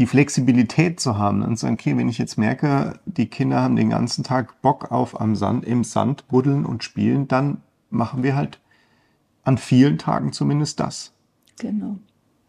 die 0.00 0.06
Flexibilität 0.06 0.98
zu 0.98 1.18
haben 1.18 1.42
und 1.42 1.58
sagen, 1.58 1.74
okay, 1.74 1.94
wenn 1.98 2.08
ich 2.08 2.16
jetzt 2.16 2.38
merke, 2.38 2.94
die 3.04 3.26
Kinder 3.26 3.60
haben 3.60 3.76
den 3.76 3.90
ganzen 3.90 4.24
Tag 4.24 4.62
Bock 4.62 4.90
auf 4.90 5.20
am 5.20 5.36
Sand, 5.36 5.66
im 5.66 5.84
Sand 5.84 6.26
buddeln 6.28 6.64
und 6.64 6.82
spielen, 6.82 7.28
dann 7.28 7.58
machen 7.90 8.22
wir 8.22 8.34
halt 8.34 8.60
an 9.42 9.58
vielen 9.58 9.98
Tagen 9.98 10.32
zumindest 10.32 10.80
das. 10.80 11.12
Genau. 11.58 11.98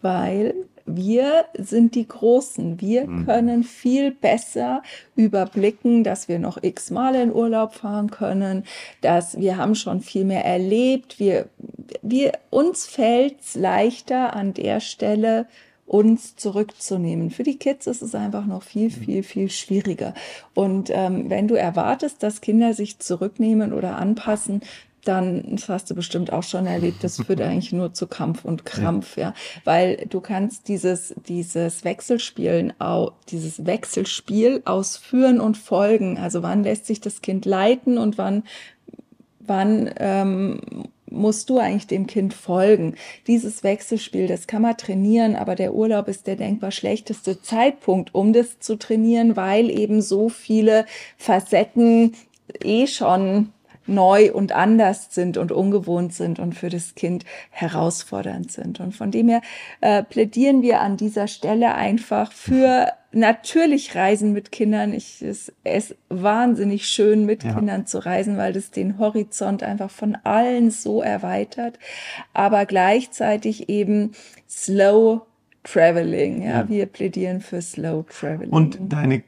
Weil 0.01 0.55
wir 0.85 1.43
sind 1.57 1.95
die 1.95 2.07
Großen. 2.07 2.79
Wir 2.79 3.05
können 3.25 3.63
viel 3.65 4.11
besser 4.11 4.81
überblicken, 5.17 6.05
dass 6.05 6.29
wir 6.29 6.39
noch 6.39 6.63
x 6.63 6.89
Mal 6.89 7.15
in 7.15 7.33
Urlaub 7.33 7.73
fahren 7.73 8.11
können, 8.11 8.63
dass 9.01 9.37
wir 9.37 9.57
haben 9.57 9.75
schon 9.75 9.99
viel 9.99 10.23
mehr 10.23 10.45
erlebt. 10.45 11.19
Wir, 11.19 11.47
wir, 12.01 12.31
uns 12.49 12.85
fällt's 12.85 13.55
leichter 13.55 14.35
an 14.37 14.53
der 14.53 14.79
Stelle, 14.79 15.47
uns 15.91 16.37
zurückzunehmen. 16.37 17.31
Für 17.31 17.43
die 17.43 17.57
Kids 17.57 17.85
ist 17.85 18.01
es 18.01 18.15
einfach 18.15 18.45
noch 18.45 18.63
viel, 18.63 18.89
viel, 18.89 19.23
viel 19.23 19.49
schwieriger. 19.49 20.13
Und 20.53 20.89
ähm, 20.89 21.29
wenn 21.29 21.49
du 21.49 21.55
erwartest, 21.55 22.23
dass 22.23 22.39
Kinder 22.39 22.73
sich 22.73 22.99
zurücknehmen 22.99 23.73
oder 23.73 23.97
anpassen, 23.97 24.61
dann, 25.03 25.43
das 25.55 25.67
hast 25.67 25.89
du 25.89 25.95
bestimmt 25.95 26.31
auch 26.31 26.43
schon 26.43 26.65
erlebt, 26.65 27.03
das 27.03 27.17
führt 27.17 27.41
eigentlich 27.41 27.73
nur 27.73 27.93
zu 27.93 28.07
Kampf 28.07 28.45
und 28.45 28.63
Krampf, 28.63 29.17
ja. 29.17 29.33
Weil 29.65 30.05
du 30.09 30.21
kannst 30.21 30.69
dieses, 30.69 31.13
dieses 31.27 31.83
Wechselspielen, 31.83 32.71
dieses 33.27 33.65
Wechselspiel 33.65 34.61
ausführen 34.63 35.41
und 35.41 35.57
folgen. 35.57 36.17
Also 36.17 36.41
wann 36.41 36.63
lässt 36.63 36.85
sich 36.85 37.01
das 37.01 37.21
Kind 37.21 37.43
leiten 37.43 37.97
und 37.97 38.17
wann, 38.17 38.43
wann 39.41 39.89
ähm, 39.97 40.61
musst 41.11 41.49
du 41.49 41.59
eigentlich 41.59 41.87
dem 41.87 42.07
Kind 42.07 42.33
folgen. 42.33 42.95
Dieses 43.27 43.63
Wechselspiel, 43.63 44.27
das 44.27 44.47
kann 44.47 44.61
man 44.61 44.77
trainieren, 44.77 45.35
aber 45.35 45.55
der 45.55 45.73
Urlaub 45.73 46.07
ist 46.07 46.27
der 46.27 46.35
denkbar 46.35 46.71
schlechteste 46.71 47.41
Zeitpunkt, 47.41 48.15
um 48.15 48.33
das 48.33 48.59
zu 48.59 48.77
trainieren, 48.77 49.35
weil 49.35 49.69
eben 49.69 50.01
so 50.01 50.29
viele 50.29 50.85
Facetten 51.17 52.13
eh 52.63 52.87
schon 52.87 53.51
neu 53.87 54.31
und 54.31 54.51
anders 54.51 55.13
sind 55.13 55.37
und 55.37 55.51
ungewohnt 55.51 56.13
sind 56.13 56.39
und 56.39 56.53
für 56.53 56.69
das 56.69 56.95
Kind 56.95 57.25
herausfordernd 57.49 58.51
sind. 58.51 58.79
Und 58.79 58.95
von 58.95 59.11
dem 59.11 59.27
her 59.27 59.41
äh, 59.81 60.03
plädieren 60.03 60.61
wir 60.61 60.81
an 60.81 60.97
dieser 60.97 61.27
Stelle 61.27 61.75
einfach 61.75 62.31
für 62.31 62.87
natürlich 63.13 63.95
Reisen 63.95 64.33
mit 64.33 64.51
Kindern. 64.51 64.93
Ich, 64.93 65.21
es 65.21 65.51
ist 65.63 65.95
wahnsinnig 66.09 66.87
schön, 66.87 67.25
mit 67.25 67.43
Ja. 67.43 67.53
Kindern 67.55 67.85
zu 67.85 67.99
reisen, 68.05 68.37
weil 68.37 68.53
das 68.53 68.71
den 68.71 68.97
Horizont 68.97 69.63
einfach 69.63 69.89
von 69.91 70.15
allen 70.23 70.71
so 70.71 71.01
erweitert, 71.01 71.77
aber 72.33 72.65
gleichzeitig 72.65 73.69
eben 73.69 74.11
slow 74.49 75.21
Traveling. 75.63 76.41
Ja, 76.41 76.61
Ja. 76.61 76.69
wir 76.69 76.85
plädieren 76.87 77.39
für 77.39 77.61
Slow 77.61 78.03
Traveling. 78.09 78.49
Und 78.49 78.79
deine, 78.81 79.21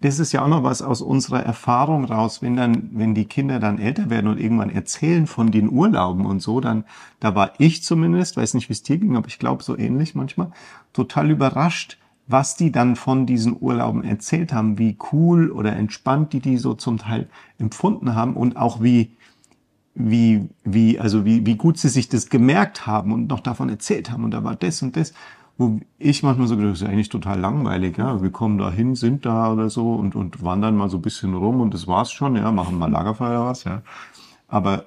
das 0.00 0.18
ist 0.18 0.32
ja 0.32 0.42
auch 0.42 0.48
noch 0.48 0.64
was 0.64 0.82
aus 0.82 1.00
unserer 1.00 1.44
Erfahrung 1.44 2.04
raus, 2.04 2.42
wenn 2.42 2.56
dann, 2.56 2.90
wenn 2.94 3.14
die 3.14 3.26
Kinder 3.26 3.60
dann 3.60 3.78
älter 3.78 4.10
werden 4.10 4.26
und 4.26 4.40
irgendwann 4.40 4.70
erzählen 4.70 5.28
von 5.28 5.52
den 5.52 5.70
Urlauben 5.70 6.26
und 6.26 6.40
so, 6.40 6.60
dann, 6.60 6.82
da 7.20 7.36
war 7.36 7.52
ich 7.58 7.84
zumindest, 7.84 8.36
weiß 8.36 8.54
nicht, 8.54 8.68
wie 8.68 8.72
es 8.72 8.82
dir 8.82 8.98
ging, 8.98 9.16
aber 9.16 9.28
ich 9.28 9.38
glaube 9.38 9.62
so 9.62 9.78
ähnlich 9.78 10.16
manchmal, 10.16 10.50
total 10.92 11.30
überrascht, 11.30 11.96
was 12.28 12.56
die 12.56 12.70
dann 12.70 12.94
von 12.94 13.26
diesen 13.26 13.56
Urlauben 13.58 14.04
erzählt 14.04 14.52
haben, 14.52 14.78
wie 14.78 14.96
cool 15.12 15.50
oder 15.50 15.74
entspannt 15.74 16.32
die 16.34 16.40
die 16.40 16.58
so 16.58 16.74
zum 16.74 16.98
Teil 16.98 17.28
empfunden 17.58 18.14
haben 18.14 18.34
und 18.34 18.56
auch 18.56 18.82
wie, 18.82 19.10
wie, 19.94 20.48
wie, 20.62 21.00
also 21.00 21.24
wie, 21.24 21.44
wie 21.46 21.56
gut 21.56 21.78
sie 21.78 21.88
sich 21.88 22.08
das 22.08 22.28
gemerkt 22.28 22.86
haben 22.86 23.12
und 23.12 23.28
noch 23.28 23.40
davon 23.40 23.70
erzählt 23.70 24.10
haben 24.12 24.24
und 24.24 24.30
da 24.30 24.44
war 24.44 24.56
das 24.56 24.82
und 24.82 24.96
das, 24.96 25.14
wo 25.56 25.80
ich 25.98 26.22
manchmal 26.22 26.46
so 26.46 26.56
gedacht, 26.56 26.72
das 26.72 26.82
ist 26.82 26.86
ja 26.86 26.92
eigentlich 26.92 27.08
total 27.08 27.40
langweilig, 27.40 27.96
ja, 27.96 28.22
wir 28.22 28.30
kommen 28.30 28.58
da 28.58 28.70
hin, 28.70 28.94
sind 28.94 29.24
da 29.24 29.50
oder 29.50 29.70
so 29.70 29.94
und, 29.94 30.14
und 30.14 30.44
wandern 30.44 30.76
mal 30.76 30.90
so 30.90 30.98
ein 30.98 31.02
bisschen 31.02 31.34
rum 31.34 31.60
und 31.62 31.72
das 31.72 31.88
war's 31.88 32.12
schon, 32.12 32.36
ja, 32.36 32.52
machen 32.52 32.78
mal 32.78 32.90
Lagerfeuer 32.90 33.46
was, 33.46 33.64
ja. 33.64 33.82
Aber 34.46 34.84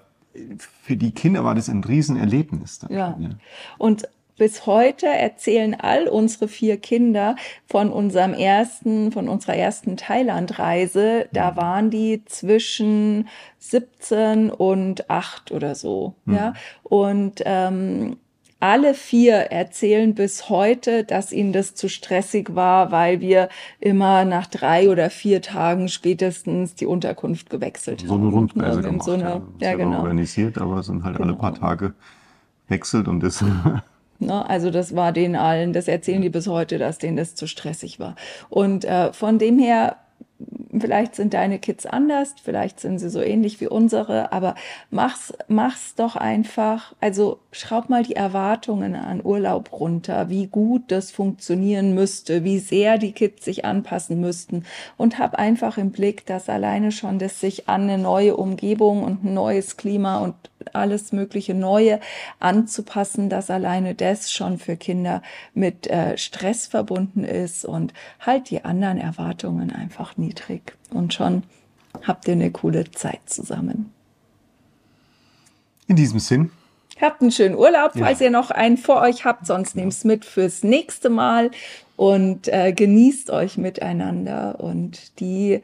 für 0.82 0.96
die 0.96 1.12
Kinder 1.12 1.44
war 1.44 1.56
das 1.56 1.70
ein 1.70 1.84
Riesenerlebnis. 1.84 2.80
Dann, 2.80 2.92
Ja. 3.20 3.30
Und 3.78 4.08
bis 4.38 4.66
heute 4.66 5.06
erzählen 5.08 5.76
all 5.80 6.08
unsere 6.08 6.48
vier 6.48 6.78
Kinder 6.78 7.36
von 7.68 7.92
unserem 7.92 8.34
ersten, 8.34 9.12
von 9.12 9.30
unserer 9.30 9.56
ersten 9.56 9.98
Thailandreise. 9.98 11.28
Da 11.32 11.56
waren 11.56 11.90
die 11.90 12.24
zwischen 12.26 13.28
17 13.60 14.50
und 14.50 15.10
8 15.10 15.52
oder 15.52 15.76
so. 15.76 16.16
Ja. 16.26 16.54
Und 16.84 17.42
ähm, 17.46 18.18
alle 18.62 18.94
vier 18.94 19.34
erzählen 19.34 20.14
bis 20.14 20.48
heute, 20.48 21.04
dass 21.04 21.32
ihnen 21.32 21.52
das 21.52 21.74
zu 21.74 21.90
stressig 21.90 22.54
war, 22.56 22.92
weil 22.92 23.20
wir 23.20 23.50
immer 23.80 24.24
nach 24.24 24.46
drei 24.46 24.90
oder 24.90 25.10
vier 25.10 25.42
Tagen 25.42 25.88
spätestens 25.90 26.76
die 26.76 26.86
Unterkunft 26.86 27.50
gewechselt 27.50 28.02
So 28.06 28.14
eine 28.14 28.26
haben. 28.26 28.34
Rundreise 28.34 28.70
Ja, 28.70 28.76
in 28.78 28.84
gemacht, 28.84 29.04
so 29.06 29.12
eine, 29.14 29.24
ja. 29.24 29.42
ja, 29.62 29.74
genau. 29.76 29.98
organisiert, 30.02 30.60
aber 30.60 30.84
sind 30.84 31.04
halt 31.04 31.18
alle 31.18 31.32
Genau. 31.32 31.40
paar 31.40 31.56
Tage 31.56 31.96
wechselt 32.68 33.08
und 33.08 33.22
das, 33.22 33.44
Ne? 34.22 34.48
Also 34.48 34.70
das 34.70 34.96
war 34.96 35.12
denen 35.12 35.36
allen, 35.36 35.74
das 35.74 35.88
erzählen 35.88 36.22
die 36.22 36.30
bis 36.30 36.48
heute, 36.48 36.78
dass 36.78 37.00
denen 37.00 37.18
das 37.18 37.36
zu 37.36 37.48
stressig 37.48 38.00
war. 38.00 38.16
Und 38.50 38.86
äh, 38.86 39.12
von 39.14 39.40
dem 39.40 39.58
her, 39.58 39.98
vielleicht 40.80 41.16
sind 41.16 41.34
deine 41.34 41.58
Kids 41.58 41.86
anders, 41.88 42.36
vielleicht 42.44 42.80
sind 42.80 43.00
sie 43.00 43.10
so 43.10 43.20
ähnlich 43.20 43.60
wie 43.62 43.68
unsere, 43.68 44.32
aber 44.32 44.56
mach's, 44.92 45.34
mach's 45.48 45.96
doch 45.96 46.16
einfach. 46.16 46.94
Also 47.02 47.40
schraub 47.52 47.90
mal 47.90 48.04
die 48.04 48.16
Erwartungen 48.16 48.96
an 48.96 49.22
Urlaub 49.24 49.72
runter, 49.72 50.30
wie 50.30 50.46
gut 50.46 50.84
das 50.90 51.10
funktionieren 51.10 51.96
müsste, 51.96 52.44
wie 52.44 52.60
sehr 52.60 53.00
die 53.00 53.14
Kids 53.14 53.44
sich 53.44 53.66
anpassen 53.66 54.20
müssten 54.20 54.66
und 54.98 55.18
hab 55.18 55.36
einfach 55.36 55.80
im 55.80 55.92
Blick, 55.92 56.28
dass 56.28 56.48
alleine 56.48 56.92
schon 56.92 57.18
das 57.18 57.40
sich 57.40 57.68
an 57.68 57.84
eine 57.84 57.98
neue 57.98 58.38
Umgebung 58.38 59.04
und 59.04 59.24
ein 59.24 59.34
neues 59.34 59.78
Klima 59.78 60.20
und 60.20 60.36
alles 60.74 61.12
mögliche 61.12 61.54
Neue 61.54 62.00
anzupassen, 62.40 63.30
dass 63.30 63.50
alleine 63.50 63.96
das 63.96 64.32
schon 64.32 64.58
für 64.58 64.76
Kinder 64.76 65.22
mit 65.54 65.88
äh, 65.88 66.18
Stress 66.18 66.68
verbunden 66.68 67.24
ist 67.24 67.66
und 67.66 67.94
halt 68.20 68.50
die 68.50 68.64
anderen 68.64 68.98
Erwartungen 68.98 69.72
einfach 69.72 70.18
niedrig. 70.18 70.78
Und 70.92 71.14
schon 71.14 71.44
habt 72.04 72.28
ihr 72.28 72.34
eine 72.34 72.52
coole 72.52 72.90
Zeit 72.92 73.22
zusammen. 73.26 73.92
In 75.88 75.96
diesem 75.96 76.20
Sinn. 76.20 76.52
Habt 77.00 77.22
einen 77.22 77.32
schönen 77.32 77.56
Urlaub, 77.56 77.94
falls 77.98 78.20
ja. 78.20 78.26
ihr 78.26 78.32
noch 78.32 78.52
einen 78.52 78.78
vor 78.78 79.02
euch 79.02 79.26
habt, 79.26 79.48
sonst 79.48 79.76
nehmt 79.76 79.92
es 79.92 80.04
mit 80.04 80.24
fürs 80.24 80.64
nächste 80.64 81.10
Mal 81.10 81.50
und 81.96 82.48
äh, 82.48 82.74
genießt 82.74 83.32
euch 83.32 83.58
miteinander 83.58 84.60
und 84.60 85.20
die 85.20 85.62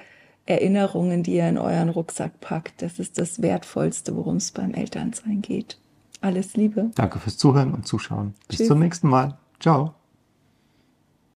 Erinnerungen, 0.47 1.23
die 1.23 1.35
ihr 1.35 1.47
in 1.47 1.57
euren 1.57 1.89
Rucksack 1.89 2.39
packt, 2.39 2.81
das 2.81 2.99
ist 2.99 3.19
das 3.19 3.41
Wertvollste, 3.41 4.15
worum 4.15 4.37
es 4.37 4.51
beim 4.51 4.73
Elternsein 4.73 5.41
geht. 5.41 5.77
Alles 6.21 6.55
Liebe. 6.55 6.89
Danke 6.95 7.19
fürs 7.19 7.37
Zuhören 7.37 7.73
und 7.73 7.87
Zuschauen. 7.87 8.33
Bis 8.47 8.57
Tschüss. 8.57 8.67
zum 8.67 8.79
nächsten 8.79 9.07
Mal. 9.07 9.37
Ciao. 9.59 9.96